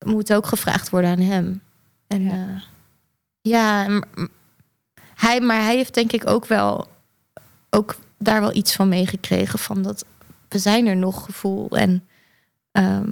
[0.06, 1.62] moet ook gevraagd worden aan hem.
[2.08, 2.32] En Ja.
[2.36, 2.62] ja,
[3.42, 4.28] ja m- m-
[5.16, 6.88] hij, maar hij heeft denk ik ook wel
[7.70, 10.06] ook daar wel iets van meegekregen van dat
[10.50, 12.08] we zijn er nog gevoel en
[12.72, 13.08] ehm,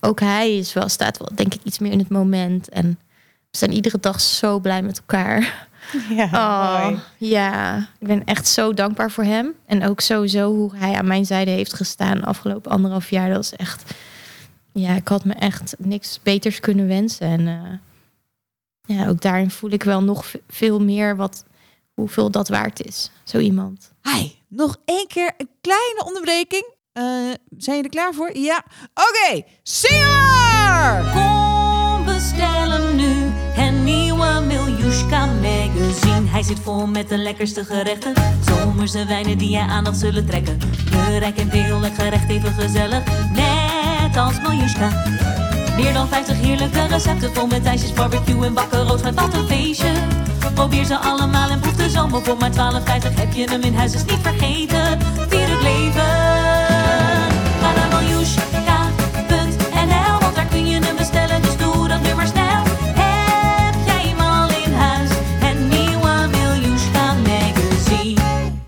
[0.00, 2.98] ook hij is wel staat wel denk ik iets meer in het moment en
[3.50, 5.68] we zijn iedere dag zo blij met elkaar.
[6.08, 9.52] Ja, Oh, ja, ik ben echt zo dankbaar voor hem.
[9.66, 13.30] En ook sowieso hoe hij aan mijn zijde heeft gestaan de afgelopen anderhalf jaar.
[13.30, 13.94] Dat is echt,
[14.72, 17.26] ja, ik had me echt niks beters kunnen wensen.
[17.26, 21.44] En eh, ja, ook daarin voel ik wel nog ve- veel meer wat,
[21.94, 23.10] hoeveel dat waard is.
[23.24, 23.92] Zo iemand.
[24.02, 26.64] Hi, nog één keer een kleine onderbreking.
[26.92, 27.02] Eh,
[27.58, 28.36] zijn jullie er klaar voor?
[28.36, 28.64] Ja.
[28.94, 31.10] Oké, Singer!
[31.12, 31.51] Kom
[34.92, 36.28] Miljushka magazine.
[36.30, 38.14] Hij zit vol met de lekkerste gerechten.
[38.46, 40.58] Zomerse wijnen die je aandacht zullen trekken.
[40.90, 43.02] Kleurrijk en heerlijk gerecht even gezellig.
[43.34, 44.88] Net als Miljushka.
[45.76, 49.46] Meer dan 50 heerlijke recepten vol met ijsjes, barbecue en bakken rood met wat een
[49.46, 49.92] feestje.
[50.54, 53.92] Probeer ze allemaal en proef de zomer voor maar 12,50 heb je hem in huis,
[53.92, 54.98] dus niet vergeten.
[55.28, 56.21] Vier het leven.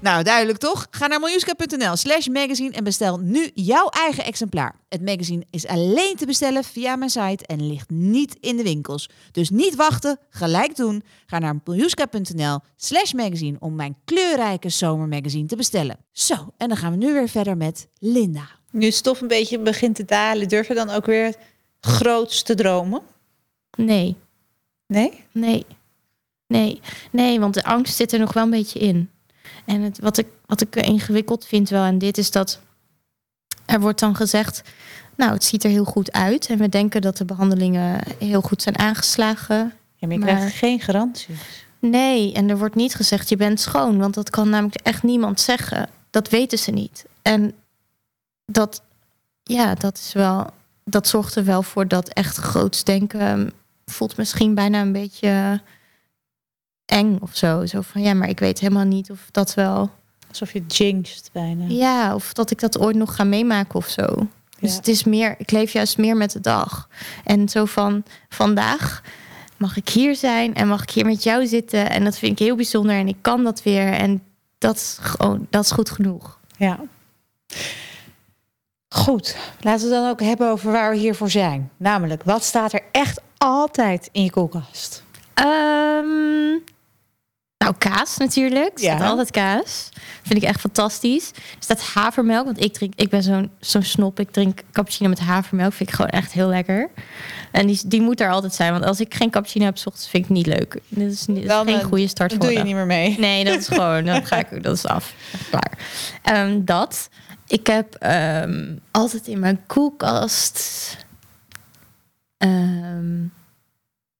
[0.04, 0.86] Nou, duidelijk toch?
[0.90, 4.74] Ga naar miljuska.nl slash magazine en bestel nu jouw eigen exemplaar.
[4.88, 9.08] Het magazine is alleen te bestellen via mijn site en ligt niet in de winkels.
[9.32, 11.02] Dus niet wachten, gelijk doen.
[11.26, 15.96] Ga naar miljuska.nl slash magazine om mijn kleurrijke zomermagazine te bestellen.
[16.12, 18.48] Zo, en dan gaan we nu weer verder met Linda.
[18.70, 21.34] Nu het stof een beetje begint te dalen, durf je dan ook weer
[21.80, 23.02] groots te dromen?
[23.76, 24.16] Nee,
[24.86, 25.24] Nee?
[25.32, 25.66] nee,
[26.46, 26.80] nee,
[27.10, 29.12] nee, want de angst zit er nog wel een beetje in.
[29.64, 32.60] En het, wat, ik, wat ik ingewikkeld vind wel aan dit is dat
[33.66, 34.62] er wordt dan gezegd,
[35.16, 38.62] nou het ziet er heel goed uit en we denken dat de behandelingen heel goed
[38.62, 39.56] zijn aangeslagen.
[39.94, 41.38] Ja, maar je Maar- krijgt geen garanties.
[41.78, 45.40] Nee, en er wordt niet gezegd je bent schoon, want dat kan namelijk echt niemand
[45.40, 45.88] zeggen.
[46.10, 47.04] Dat weten ze niet.
[47.22, 47.54] En
[48.46, 48.82] dat,
[49.42, 50.46] ja, dat is wel,
[50.84, 53.52] dat zorgt er wel voor dat echt groots denken
[53.86, 55.60] voelt misschien bijna een beetje
[56.94, 57.66] eng of zo.
[57.66, 59.90] Zo van ja, maar ik weet helemaal niet of dat wel,
[60.28, 61.64] Alsof je jinxt bijna.
[61.68, 64.26] ja, of dat ik dat ooit nog ga meemaken of zo.
[64.60, 66.88] Dus het is meer, ik leef juist meer met de dag.
[67.24, 69.02] En zo van vandaag
[69.56, 71.90] mag ik hier zijn en mag ik hier met jou zitten.
[71.90, 73.92] En dat vind ik heel bijzonder en ik kan dat weer.
[73.92, 74.22] En
[74.58, 76.38] dat is gewoon, dat is goed genoeg.
[76.56, 76.78] Ja.
[78.88, 81.70] Goed, laten we dan ook hebben over waar we hiervoor zijn.
[81.76, 85.02] Namelijk, wat staat er echt altijd in je koelkast?
[85.34, 86.58] Ehm,
[87.64, 88.72] nou, kaas natuurlijk.
[88.72, 89.06] Er staat Ja.
[89.06, 89.88] altijd kaas.
[90.22, 91.30] Vind ik echt fantastisch.
[91.30, 94.20] Er staat havermelk, want ik, drink, ik ben zo'n zo'n snop.
[94.20, 95.72] Ik drink cappuccino met havermelk.
[95.72, 96.90] Vind ik gewoon echt heel lekker.
[97.50, 98.72] En die, die moet er altijd zijn.
[98.72, 100.78] Want als ik geen cappuccino heb, 's ochtends vind ik niet leuk.
[100.88, 102.86] Dit is, niet- dit is Dan, geen goede start Dat voor doe je niet meer
[102.86, 103.18] mee.
[103.18, 105.14] Nee, dat is gewoon, dan ga ik, dat is af.
[105.50, 105.72] Klaar.
[106.22, 107.08] Ehm, dat.
[107.46, 110.96] Ik heb ehm, altijd in mijn koelkast.
[112.38, 113.22] ehm,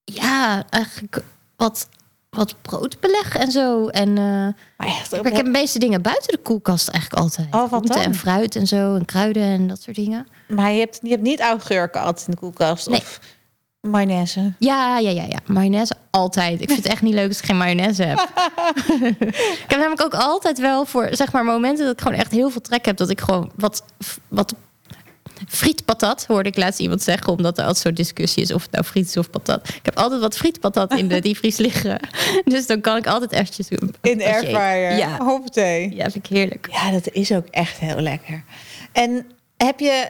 [0.05, 1.23] ja, eigenlijk
[1.57, 1.89] wat,
[2.35, 3.89] wat broodbeleg en zo.
[3.89, 7.55] En eh, echt, ik heb de meeste dingen buiten de koelkast eigenlijk altijd.
[7.55, 7.97] Oh, wat dan?
[8.03, 8.95] en fruit en zo.
[8.95, 10.27] En kruiden en dat soort dingen.
[10.49, 12.89] maar je hebt, je hebt niet augurken altijd in de koelkast?
[12.89, 12.99] Nee.
[12.99, 13.21] Of
[13.81, 14.53] mayonaise?
[14.59, 15.39] Ja, ja, ja, ja.
[15.47, 16.61] Mayonaise altijd.
[16.61, 18.19] Ik vind het echt niet leuk als ik geen mayonaise heb.
[19.65, 22.51] ik heb namelijk ook altijd wel voor, zeg maar, momenten dat ik gewoon echt heel
[22.51, 22.97] veel trek heb.
[22.97, 23.85] Dat ik gewoon wat,
[24.29, 24.55] wat
[25.49, 27.33] frietpatat, hoorde ik laatst iemand zeggen.
[27.33, 29.69] Omdat er altijd zo'n discussie is of het nou friet is of patat.
[29.69, 31.99] Ik heb altijd wat frietpatat in de diepvries liggen.
[32.45, 33.95] Dus dan kan ik altijd eventjes doen.
[34.03, 34.97] In de airfryer?
[34.97, 35.19] Ja.
[35.19, 35.95] Hoppatee.
[35.95, 36.69] Ja, vind ik heerlijk.
[36.71, 38.45] Ja, dat is ook echt heel lekker.
[38.93, 39.27] En
[39.57, 40.09] heb je...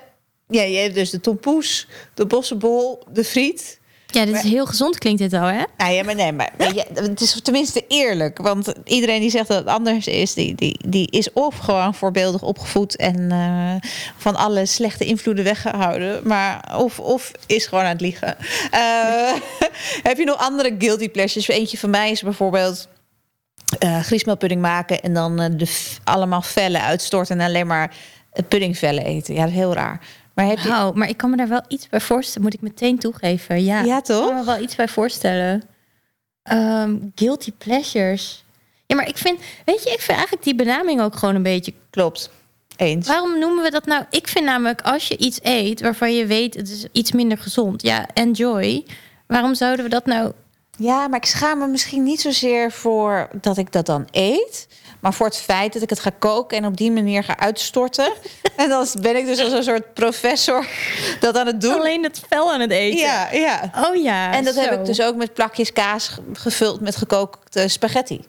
[0.48, 3.78] Ja, je hebt dus de tompoes, de bossenbol, de friet.
[4.14, 5.62] Ja, dit is heel gezond klinkt dit al, hè?
[5.76, 6.52] Nou ja, maar nee, maar
[6.94, 8.38] het is tenminste eerlijk.
[8.38, 12.42] Want iedereen die zegt dat het anders is, die, die, die is of gewoon voorbeeldig
[12.42, 16.20] opgevoed en eh, van alle slechte invloeden weggehouden.
[16.24, 18.36] Maar of, of is gewoon aan het liegen.
[18.70, 19.32] Eh,
[20.08, 21.48] heb je nog andere guilty pleasures?
[21.48, 22.88] Eentje van mij is bijvoorbeeld
[24.02, 27.94] griesmeelpudding maken en dan de allemaal vellen uitstorten en alleen maar
[28.48, 29.34] puddingvellen eten.
[29.34, 30.00] Ja, dat is heel raar.
[30.34, 30.68] Maar heb je...
[30.68, 32.42] Nou, maar ik kan me daar wel iets bij voorstellen.
[32.42, 33.64] Moet ik meteen toegeven.
[33.64, 34.32] Ja, Ja, Ik kan toch?
[34.34, 35.62] me wel iets bij voorstellen.
[36.42, 38.44] Ehm, guilty pleasures.
[38.86, 41.74] Ja, maar ik vind, weet je, ik vind eigenlijk die benaming ook gewoon een beetje
[41.90, 42.30] Klopt.
[42.76, 43.06] Eens.
[43.06, 44.04] Waarom noemen we dat nou?
[44.10, 47.82] Ik vind namelijk als je iets eet waarvan je weet het is iets minder gezond.
[47.82, 48.84] Ja, enjoy.
[49.26, 50.32] Waarom zouden we dat nou?
[50.78, 54.68] Ja, maar ik schaam me misschien niet zozeer voor dat ik dat dan eet.
[55.04, 58.12] Maar voor het feit dat ik het ga koken en op die manier ga uitstorten.
[58.56, 60.66] en dan ben ik dus als een soort professor
[61.20, 61.74] dat aan het doen.
[61.74, 62.98] Alleen het vel aan het eten.
[63.00, 63.70] Ja, ja.
[63.88, 64.32] Oh ja.
[64.32, 68.24] En dat heb ik dus ook met plakjes kaas ge- gevuld met gekookte spaghetti.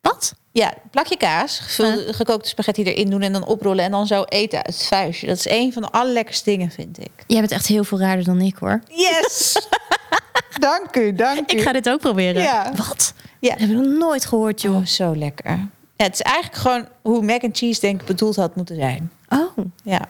[0.00, 0.34] Wat?
[0.52, 4.58] Ja, plakje kaas, gevulde, gekookte spaghetti erin doen en dan oprollen en dan zo eten
[4.64, 5.26] uit het vuistje.
[5.26, 7.10] Dat is een van de allerlekkerste dingen, vind ik.
[7.26, 8.80] Jij bent echt heel veel raarder dan ik hoor.
[8.88, 9.68] Yes!
[10.60, 11.56] dank u, dank u.
[11.56, 12.42] Ik ga dit ook proberen.
[12.42, 12.72] Ja.
[12.76, 13.12] Wat?
[13.40, 13.50] Ja.
[13.50, 14.76] Dat heb ik nog nooit gehoord, joh.
[14.76, 15.68] Oh, zo lekker.
[16.00, 19.12] Ja, het is eigenlijk gewoon hoe mac and cheese denk ik bedoeld had moeten zijn.
[19.28, 20.08] Oh, Ja.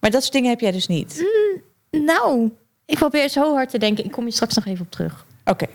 [0.00, 1.24] Maar dat soort dingen heb jij dus niet.
[1.90, 2.50] nou.
[2.84, 4.04] Ik probeer zo hard te denken.
[4.04, 5.26] Ik kom je straks nog even op terug.
[5.44, 5.66] Oké.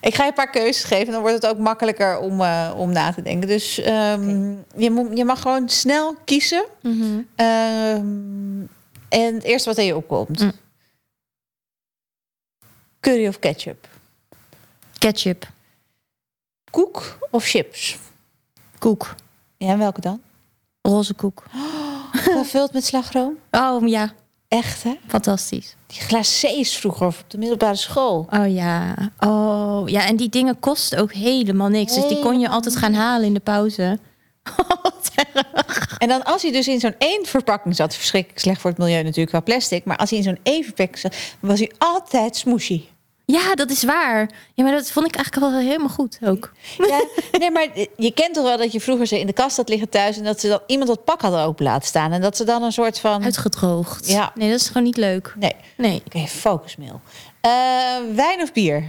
[0.00, 1.12] Ik ga je een paar keuzes geven.
[1.12, 3.48] Dan wordt het ook makkelijker om, eh, om na te denken.
[3.48, 6.64] Dus ehm, je, moet, je mag gewoon snel kiezen.
[7.34, 8.60] Ehm,
[9.08, 10.40] en het eerste wat in je opkomt.
[10.40, 10.52] Mm.
[13.00, 13.88] Curry of ketchup?
[14.98, 15.48] Ketchup.
[16.70, 17.98] Koek of chips?
[18.80, 19.14] Koek.
[19.56, 20.20] Ja, en welke dan?
[20.82, 21.44] Roze koek.
[22.12, 23.36] Gevuld met slagroom?
[23.50, 24.12] Oh ja,
[24.48, 24.94] Echt, hè?
[25.06, 25.76] fantastisch.
[25.86, 28.26] Die glacés vroeger op de middelbare school.
[28.30, 28.94] Oh ja.
[29.18, 31.94] Oh ja, en die dingen kosten ook helemaal niks.
[31.94, 33.98] Dus die kon je altijd gaan halen in de pauze.
[35.98, 39.02] En dan als hij dus in zo'n één verpakking zat, verschrikkelijk slecht voor het milieu
[39.02, 42.84] natuurlijk qua plastic, maar als hij in zo'n één verpakking zat, was hij altijd smooshy.
[43.32, 44.30] Ja, dat is waar.
[44.54, 46.52] Ja, maar dat vond ik eigenlijk wel helemaal goed ook.
[46.78, 47.04] Ja,
[47.38, 49.88] nee, maar je kent toch wel dat je vroeger ze in de kast had liggen
[49.88, 52.44] thuis en dat ze dan iemand dat pak hadden open laten staan en dat ze
[52.44, 53.24] dan een soort van.
[53.24, 54.08] Uitgedroogd.
[54.08, 54.32] Ja.
[54.34, 55.34] Nee, dat is gewoon niet leuk.
[55.38, 56.02] Nee, Nee.
[56.06, 57.00] oké, focusmail.
[57.40, 57.50] Eh,
[58.14, 58.84] wijn of bier?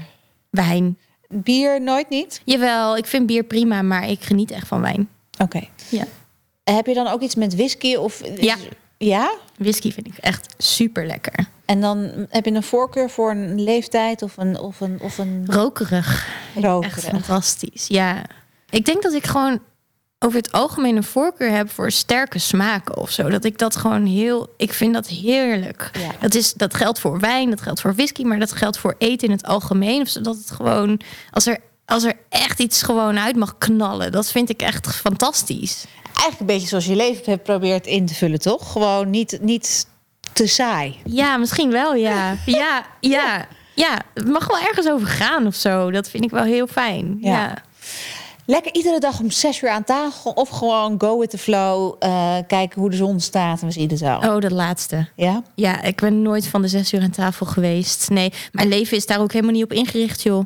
[0.49, 0.97] Wijn.
[1.27, 2.41] Bier nooit niet?
[2.45, 5.09] Jawel, ik vind bier prima, maar ik geniet echt van wijn.
[5.39, 5.61] Oké.
[5.89, 6.03] Ja.
[6.63, 8.21] Heb je dan ook iets met whisky of?
[8.39, 8.55] Ja.
[9.05, 9.35] Ja?
[9.57, 11.45] Whisky vind ik echt super lekker.
[11.65, 15.45] En dan heb je een voorkeur voor een leeftijd of een of een of een
[15.47, 16.27] Rokerig.
[16.55, 17.03] Echt rokerig?
[17.03, 17.87] fantastisch.
[17.87, 18.21] Ja.
[18.69, 19.59] Ik denk dat ik gewoon
[20.19, 23.29] over het algemeen een voorkeur heb voor sterke smaken of zo.
[23.29, 24.53] Dat ik dat gewoon heel.
[24.57, 25.89] Ik vind dat heerlijk.
[25.99, 26.11] Ja.
[26.19, 29.27] Dat, is, dat geldt voor wijn, dat geldt voor whisky, maar dat geldt voor eten
[29.27, 30.01] in het algemeen.
[30.01, 30.99] Of zodat het gewoon.
[31.31, 35.85] Als er, als er echt iets gewoon uit mag knallen, dat vind ik echt fantastisch.
[36.21, 38.71] Eigenlijk een beetje zoals je leven hebt probeert in te vullen, toch?
[38.71, 39.85] Gewoon niet, niet
[40.33, 40.99] te saai.
[41.05, 42.35] Ja, misschien wel, ja.
[42.45, 43.47] Ja, ja.
[43.75, 45.91] Ja, het mag wel ergens over gaan of zo.
[45.91, 47.17] Dat vind ik wel heel fijn.
[47.21, 47.31] Ja.
[47.31, 47.57] Ja.
[48.45, 51.95] Lekker iedere dag om zes uur aan tafel of gewoon go with the flow.
[51.99, 54.15] eh, kijken hoe de zon staat en we zien het zo.
[54.15, 55.07] Oh, dat laatste.
[55.15, 55.43] Ja?
[55.55, 58.09] Ja, ik ben nooit van de zes uur aan tafel geweest.
[58.09, 60.45] Nee, mijn leven is daar ook helemaal niet op ingericht, joh.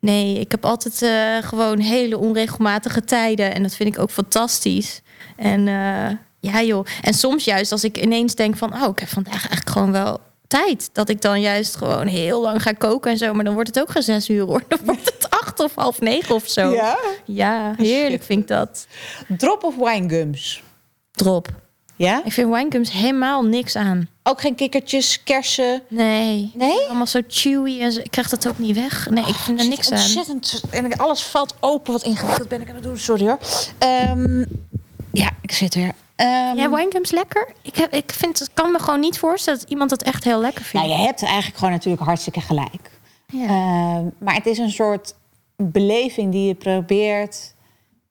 [0.00, 3.54] Nee, ik heb altijd eh, gewoon hele onregelmatige tijden.
[3.54, 5.00] En dat vind ik ook fantastisch.
[5.36, 6.86] En eh, ja, joh.
[7.02, 8.74] En soms juist als ik ineens denk van...
[8.74, 10.90] oh, ik heb vandaag eigenlijk gewoon wel tijd.
[10.92, 13.34] Dat ik dan juist gewoon heel lang ga koken en zo.
[13.34, 14.62] Maar dan wordt het ook geen zes uur, hoor.
[14.68, 16.72] Dan wordt het acht of half negen of zo.
[16.72, 16.98] Ja?
[17.24, 18.86] Ja, heerlijk vind ik dat.
[19.28, 20.62] Drop of winegums?
[21.12, 21.48] Drop.
[21.96, 22.24] Ja?
[22.24, 24.08] Ik vind winegums helemaal niks aan.
[24.22, 25.82] Ook geen kikkertjes, kersen?
[25.88, 26.52] Nee.
[26.54, 26.84] Nee?
[26.84, 28.00] Allemaal zo chewy en zo.
[28.00, 29.10] Ik krijg dat ook niet weg.
[29.10, 29.98] Nee, ik vind er Ik niks aan.
[29.98, 30.62] Ontzettend.
[30.70, 31.92] En alles valt open.
[31.92, 32.98] Wat ingewikkeld ben ik aan het doen.
[32.98, 33.38] Sorry hoor.
[33.78, 34.44] Ehm,
[35.18, 35.92] ja, ik zit weer.
[36.16, 37.48] Ehm, Ja, winegums lekker.
[37.62, 40.40] Ik, heb, ik vind, ik kan me gewoon niet voorstellen dat iemand dat echt heel
[40.40, 40.86] lekker vindt.
[40.86, 42.90] nou, je hebt eigenlijk gewoon natuurlijk hartstikke gelijk.
[43.26, 43.44] Ja.
[43.46, 45.14] Ehm, maar het is een soort
[45.56, 47.54] beleving die je probeert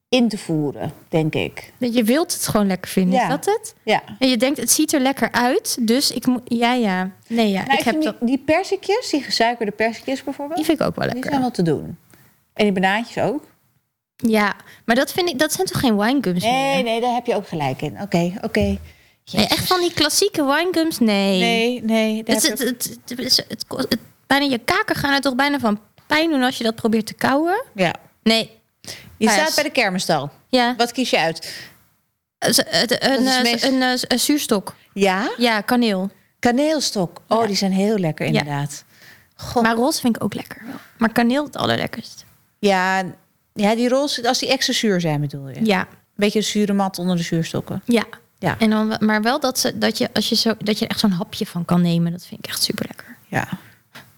[0.10, 1.74] in te voeren, denk ik.
[1.78, 3.24] Je wilt het gewoon lekker vinden, Ja.
[3.24, 3.76] is dat het?
[3.84, 4.02] Ja.
[4.20, 6.42] En je denkt, het ziet er lekker uit, dus ik moet...
[6.46, 7.10] Ja, ja.
[7.28, 7.60] Nee, ja.
[7.62, 8.16] Nou, ik ik heb dat...
[8.20, 11.32] die, die persikjes, die gesuikerde persikjes bijvoorbeeld, Die vind ik ook wel die lekker.
[11.32, 11.98] zijn wel te doen.
[12.54, 13.44] En die banaantjes ook.
[14.16, 14.56] Ja,
[14.86, 15.40] maar dat vind ik...
[15.40, 16.84] Dat zijn toch geen winegums Nee, meer?
[16.84, 18.02] nee, daar heb je ook gelijk in.
[18.02, 18.78] Oké, oké.
[19.32, 21.00] Nee, echt van die klassieke winegums?
[21.00, 21.40] Nee.
[21.40, 22.18] Nee, nee.
[22.26, 26.30] Het, het, je- het, het, het, bijna je kaken gaan er toch bijna van pijn
[26.30, 27.64] doen als je dat probeert te kauwen?
[27.74, 27.94] ja.
[28.24, 28.52] Nee.
[29.18, 29.42] Je Gijs.
[29.42, 30.32] staat bij de kermisstal.
[30.50, 30.74] Ja.
[30.78, 31.54] Wat kies je uit?
[32.40, 34.76] Een, eh, een, eh, een zuurstok.
[34.94, 35.32] Ja?
[35.38, 36.10] Ja, kaneel.
[36.40, 37.22] Kaneelstok.
[37.28, 37.48] Oh, Ja.
[37.48, 38.84] die zijn heel lekker inderdaad.
[39.36, 39.64] God.
[39.64, 40.62] Maar roze vind ik ook lekker.
[40.98, 42.26] Maar kaneel het allerlekkerst.
[42.60, 43.04] Ja,
[43.56, 45.66] ja, die roze, als die extra zuur zijn bedoel je?
[45.66, 47.82] Ja, Beetje een zure mat onder de zuurstokken.
[47.86, 48.04] ja.
[48.40, 48.56] Ja.
[48.60, 51.00] En dan, maar wel dat, ze, dat, je, als je zo, dat je er echt
[51.00, 52.12] zo'n hapje van kan nemen.
[52.12, 53.18] Dat vind ik echt super lekker.
[53.28, 53.48] Ja.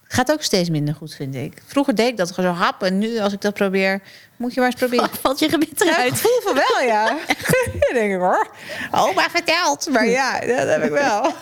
[0.04, 1.62] Gaat ook steeds minder goed, vind ik.
[1.66, 2.84] Vroeger deed ik dat gewoon zo hap.
[2.84, 4.02] En nu, als ik dat probeer,
[4.36, 5.10] moet je maar eens proberen.
[5.22, 6.18] Valt je gebit Ja, ik eruit?
[6.20, 7.18] voel van wel, ja.
[7.28, 8.48] ja denk ik hoor.
[8.92, 9.90] Oma vertelt.
[9.90, 11.34] Maar ja, dat heb ik wel.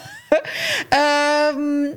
[0.89, 1.91] Ehm,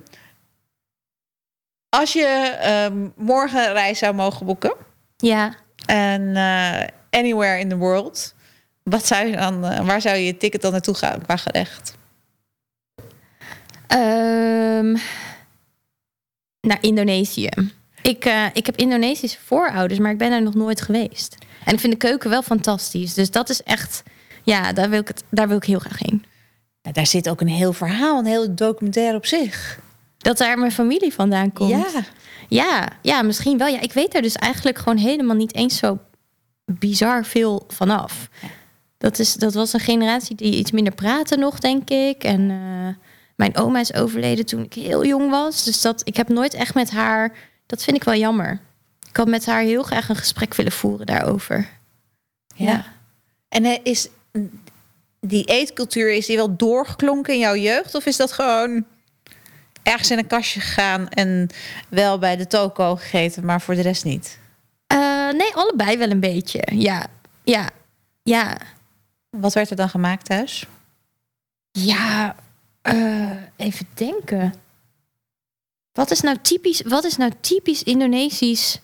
[1.88, 2.26] als je
[2.60, 4.74] ehm, morgen een reis zou mogen boeken,
[5.16, 5.54] Ja.
[5.88, 8.34] En eh, anywhere in the world.
[8.82, 11.96] Wat zou je dan, eh, waar zou je je ticket dan naartoe gaan qua gerecht?
[13.86, 14.96] Ehm,
[16.60, 17.48] naar Indonesië.
[18.02, 21.36] Ik, eh, ik heb Indonesische voorouders, maar ik ben er nog nooit geweest.
[21.64, 23.14] En ik vind de keuken wel fantastisch.
[23.14, 24.02] Dus dat is echt,
[24.42, 26.24] ja, daar wil ik, het, daar wil ik heel graag heen.
[26.82, 29.80] Nou, daar zit ook een heel verhaal, een heel documentaire op zich.
[30.18, 31.70] Dat daar mijn familie vandaan komt.
[31.70, 32.02] Ja.
[32.48, 33.66] Ja, ja, misschien wel.
[33.66, 35.98] Ja, ik weet er dus eigenlijk gewoon helemaal niet eens zo
[36.64, 38.28] bizar veel vanaf.
[38.98, 42.24] Dat, is, dat was een generatie die iets minder praatte nog, denk ik.
[42.24, 43.04] En eh,
[43.36, 45.64] mijn oma is overleden toen ik heel jong was.
[45.64, 47.36] Dus dat, ik heb nooit echt met haar...
[47.66, 48.60] Dat vind ik wel jammer.
[49.08, 51.68] Ik had met haar heel graag een gesprek willen voeren daarover.
[52.54, 52.84] Ja.
[53.48, 54.08] En eh, is
[55.20, 57.94] die eetcultuur, is die wel doorgeklonken in jouw jeugd?
[57.94, 58.84] Of is dat gewoon
[59.88, 61.48] ergens in een kastje gegaan en
[61.88, 64.38] wel bij de toko gegeten, maar voor de rest niet?
[64.86, 64.98] Eh,
[65.30, 66.62] nee, allebei wel een beetje.
[66.74, 67.06] Ja,
[67.44, 67.68] ja,
[68.22, 68.56] ja.
[69.30, 70.66] Wat werd er dan gemaakt thuis?
[71.70, 72.34] Ja,
[72.82, 74.54] eh, even denken.
[75.92, 78.80] Wat is nou typisch, wat is nou typisch Indonesisch?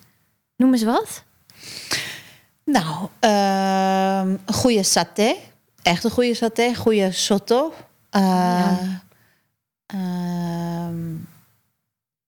[0.56, 1.22] Noem eens wat.
[2.64, 5.34] Nou, ehm, een goede saté.
[5.82, 6.74] Echt een goede saté.
[6.74, 7.74] Goede soto.
[8.10, 9.02] Eh, Ja.
[9.94, 11.14] Ehm,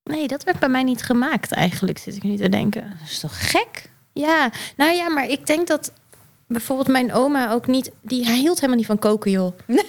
[0.02, 2.96] Nee, dat werd bij mij niet gemaakt eigenlijk, zit ik nu te denken.
[3.00, 3.90] dat is toch gek?
[4.12, 5.92] Ja, nou ja, maar ik denk dat
[6.48, 7.90] bijvoorbeeld mijn oma ook niet...
[8.02, 9.52] Die, hij hield helemaal niet van koken, joh.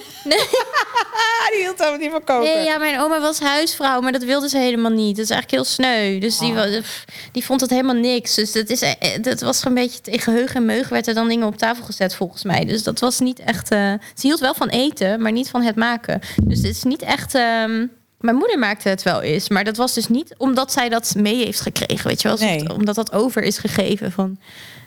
[1.18, 2.44] Ah, die hield helemaal niet van koken.
[2.56, 5.16] Nee, ja, mijn oma was huisvrouw, maar dat wilde ze helemaal niet.
[5.16, 6.20] Dat is eigenlijk heel sneu.
[6.20, 6.84] Dus die, Oh.
[7.32, 8.36] die vond het helemaal niks.
[8.36, 11.28] Dus dat, is, eh, dat was een beetje tegen heug en meug werd er dan
[11.28, 12.66] dingen op tafel gezet volgens mij.
[12.66, 13.72] Dus dat was niet echt...
[13.72, 16.20] eh, ze hield wel van eten, maar niet van het maken.
[16.44, 17.36] Dus het is niet echt...
[17.36, 17.86] ehm,
[18.20, 21.44] mijn moeder maakte het wel eens, maar dat was dus niet omdat zij dat mee
[21.46, 22.38] heeft gekregen, weet je wel?
[22.38, 22.60] Nee.
[22.60, 24.40] het- Omdat dat over is gegeven van,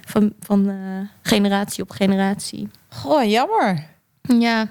[0.07, 0.75] van, van eh,
[1.23, 2.69] generatie op generatie.
[2.89, 3.87] Goh, jammer.
[4.39, 4.69] Ja,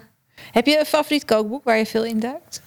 [0.51, 2.61] Heb je een favoriet kookboek waar je veel in duikt?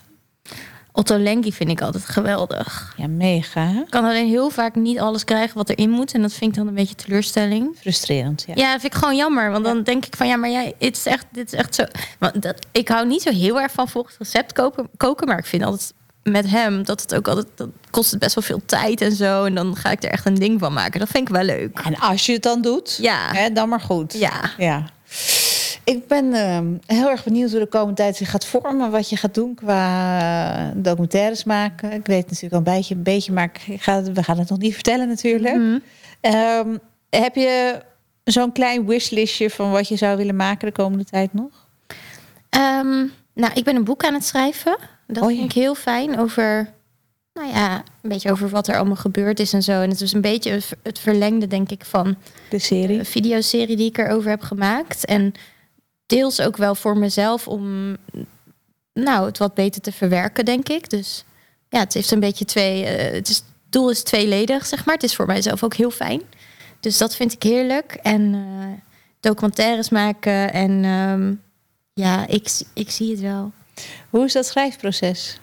[0.95, 2.95] Otto Lengi vind ik altijd geweldig.
[2.97, 3.61] Ja, mega.
[3.66, 3.82] hè?
[3.88, 6.14] Kan alleen heel vaak niet alles krijgen wat erin moet.
[6.14, 7.76] En dat vind ik dan een beetje teleurstelling.
[7.80, 8.53] Frustrerend, ja.
[8.57, 9.51] Ja, dat vind ik gewoon jammer.
[9.51, 11.84] Want dan denk ik van ja, maar jij, het is echt, dit is echt zo.
[12.18, 15.26] Want dat, ik hou niet zo heel erg van volgens recept koken, koken.
[15.28, 17.47] Maar ik vind altijd met hem dat het ook altijd.
[17.55, 19.45] Dat kost het best wel veel tijd en zo.
[19.45, 21.01] En dan ga ik er echt een ding van maken.
[21.01, 21.78] Dat vind ik wel leuk.
[21.84, 23.18] En als je het dan doet, Ja.
[23.32, 24.12] hè, dan maar goed.
[24.18, 24.51] Ja.
[24.59, 24.84] ja.
[25.84, 28.90] Ik ben ehm, heel erg benieuwd hoe de komende tijd zich gaat vormen.
[28.90, 30.18] Wat je gaat doen qua
[30.68, 31.92] eh, documentaires maken.
[31.92, 34.58] Ik weet natuurlijk al een beetje, een beetje maar ik ga, we gaan het nog
[34.58, 35.54] niet vertellen natuurlijk.
[35.56, 35.78] Mhm.
[36.20, 36.76] Ehm,
[37.10, 37.80] heb je
[38.24, 41.66] zo'n klein wishlistje van wat je zou willen maken de komende tijd nog?
[42.48, 44.76] Ehm, nou, ik ben een boek aan het schrijven.
[45.06, 46.72] Dat Oh, vind ik heel fijn over,
[47.32, 49.80] nou ja, een beetje over wat er allemaal gebeurd is en zo.
[49.80, 52.16] En het is een beetje het verlengde, denk ik, van
[52.48, 52.98] De serie?
[52.98, 55.04] de videoserie die ik erover heb gemaakt.
[55.04, 55.32] En
[56.12, 57.96] deels ook wel voor mezelf om,
[58.92, 60.90] nou, het wat beter te verwerken, denk ik.
[60.90, 61.24] Dus
[61.68, 64.94] ja, het heeft een beetje twee, eh, het, is, het doel is tweeledig, zeg maar.
[64.94, 66.22] Het is voor mijzelf ook heel fijn.
[66.80, 67.92] Dus dat vind ik heerlijk.
[68.02, 68.66] En eh,
[69.20, 71.34] documentaires maken en ehm,
[71.92, 73.52] ja, ik, ik zie het wel.
[74.10, 75.38] Hoe is dat schrijfproces?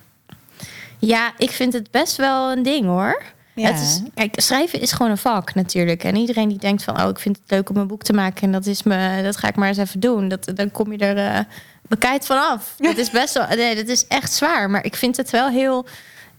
[0.99, 3.23] Ja, ik vind het best wel een ding hoor.
[3.59, 3.67] Ja.
[3.71, 6.03] Het is, kijk, schrijven is gewoon een vak natuurlijk.
[6.03, 8.41] En iedereen die denkt van, oh, ik vind het leuk om een boek te maken
[8.41, 10.27] en dat is me, dat ga ik maar eens even doen.
[10.27, 11.39] Dat, dan kom je er eh
[11.87, 12.73] bekijkt vanaf.
[12.77, 14.69] Dat is best wel, nee, dat is echt zwaar.
[14.69, 15.85] Maar ik vind het wel heel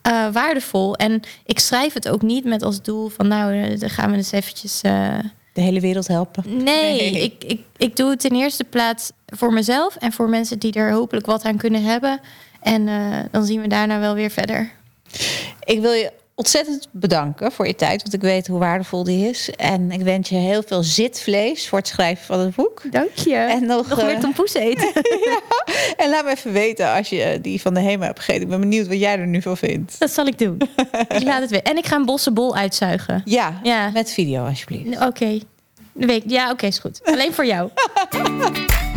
[0.03, 0.97] eh, waardevol.
[0.97, 4.17] En ik schrijf het ook niet met als doel van, nou, eh, dan gaan we
[4.17, 4.81] eens eventjes.
[4.81, 6.45] De hele wereld helpen.
[6.63, 6.63] Nee,
[7.11, 7.23] Nee.
[7.23, 10.93] Ik, ik, ik doe het in eerste plaats voor mezelf en voor mensen die er
[10.93, 12.21] hopelijk wat aan kunnen hebben.
[12.61, 12.89] En
[13.31, 14.71] dan zien we daarna wel weer verder.
[15.65, 19.51] Ik wil je ontzettend bedanken voor je tijd, want ik weet hoe waardevol die is.
[19.51, 22.83] En ik wens je heel veel zitvlees voor het schrijven van het boek.
[22.91, 23.35] Dank je.
[23.35, 24.93] En nog, nog meer eh, tompoes eten.
[25.97, 28.43] En laat me even weten als je die van de HEMA hebt gegeten.
[28.43, 29.99] Ik ben benieuwd wat jij er nu van vindt.
[29.99, 30.61] Dat zal ik doen.
[31.09, 31.63] ik laat het weer.
[31.63, 33.23] En ik ga een bossenbol uitzuigen.
[33.25, 33.91] Ja, Ja.
[33.91, 35.01] met video alsjeblieft.
[35.07, 35.39] Oké.
[35.93, 36.23] De week.
[36.27, 37.01] Ja, oké, is goed.
[37.05, 37.71] Alleen voor jou.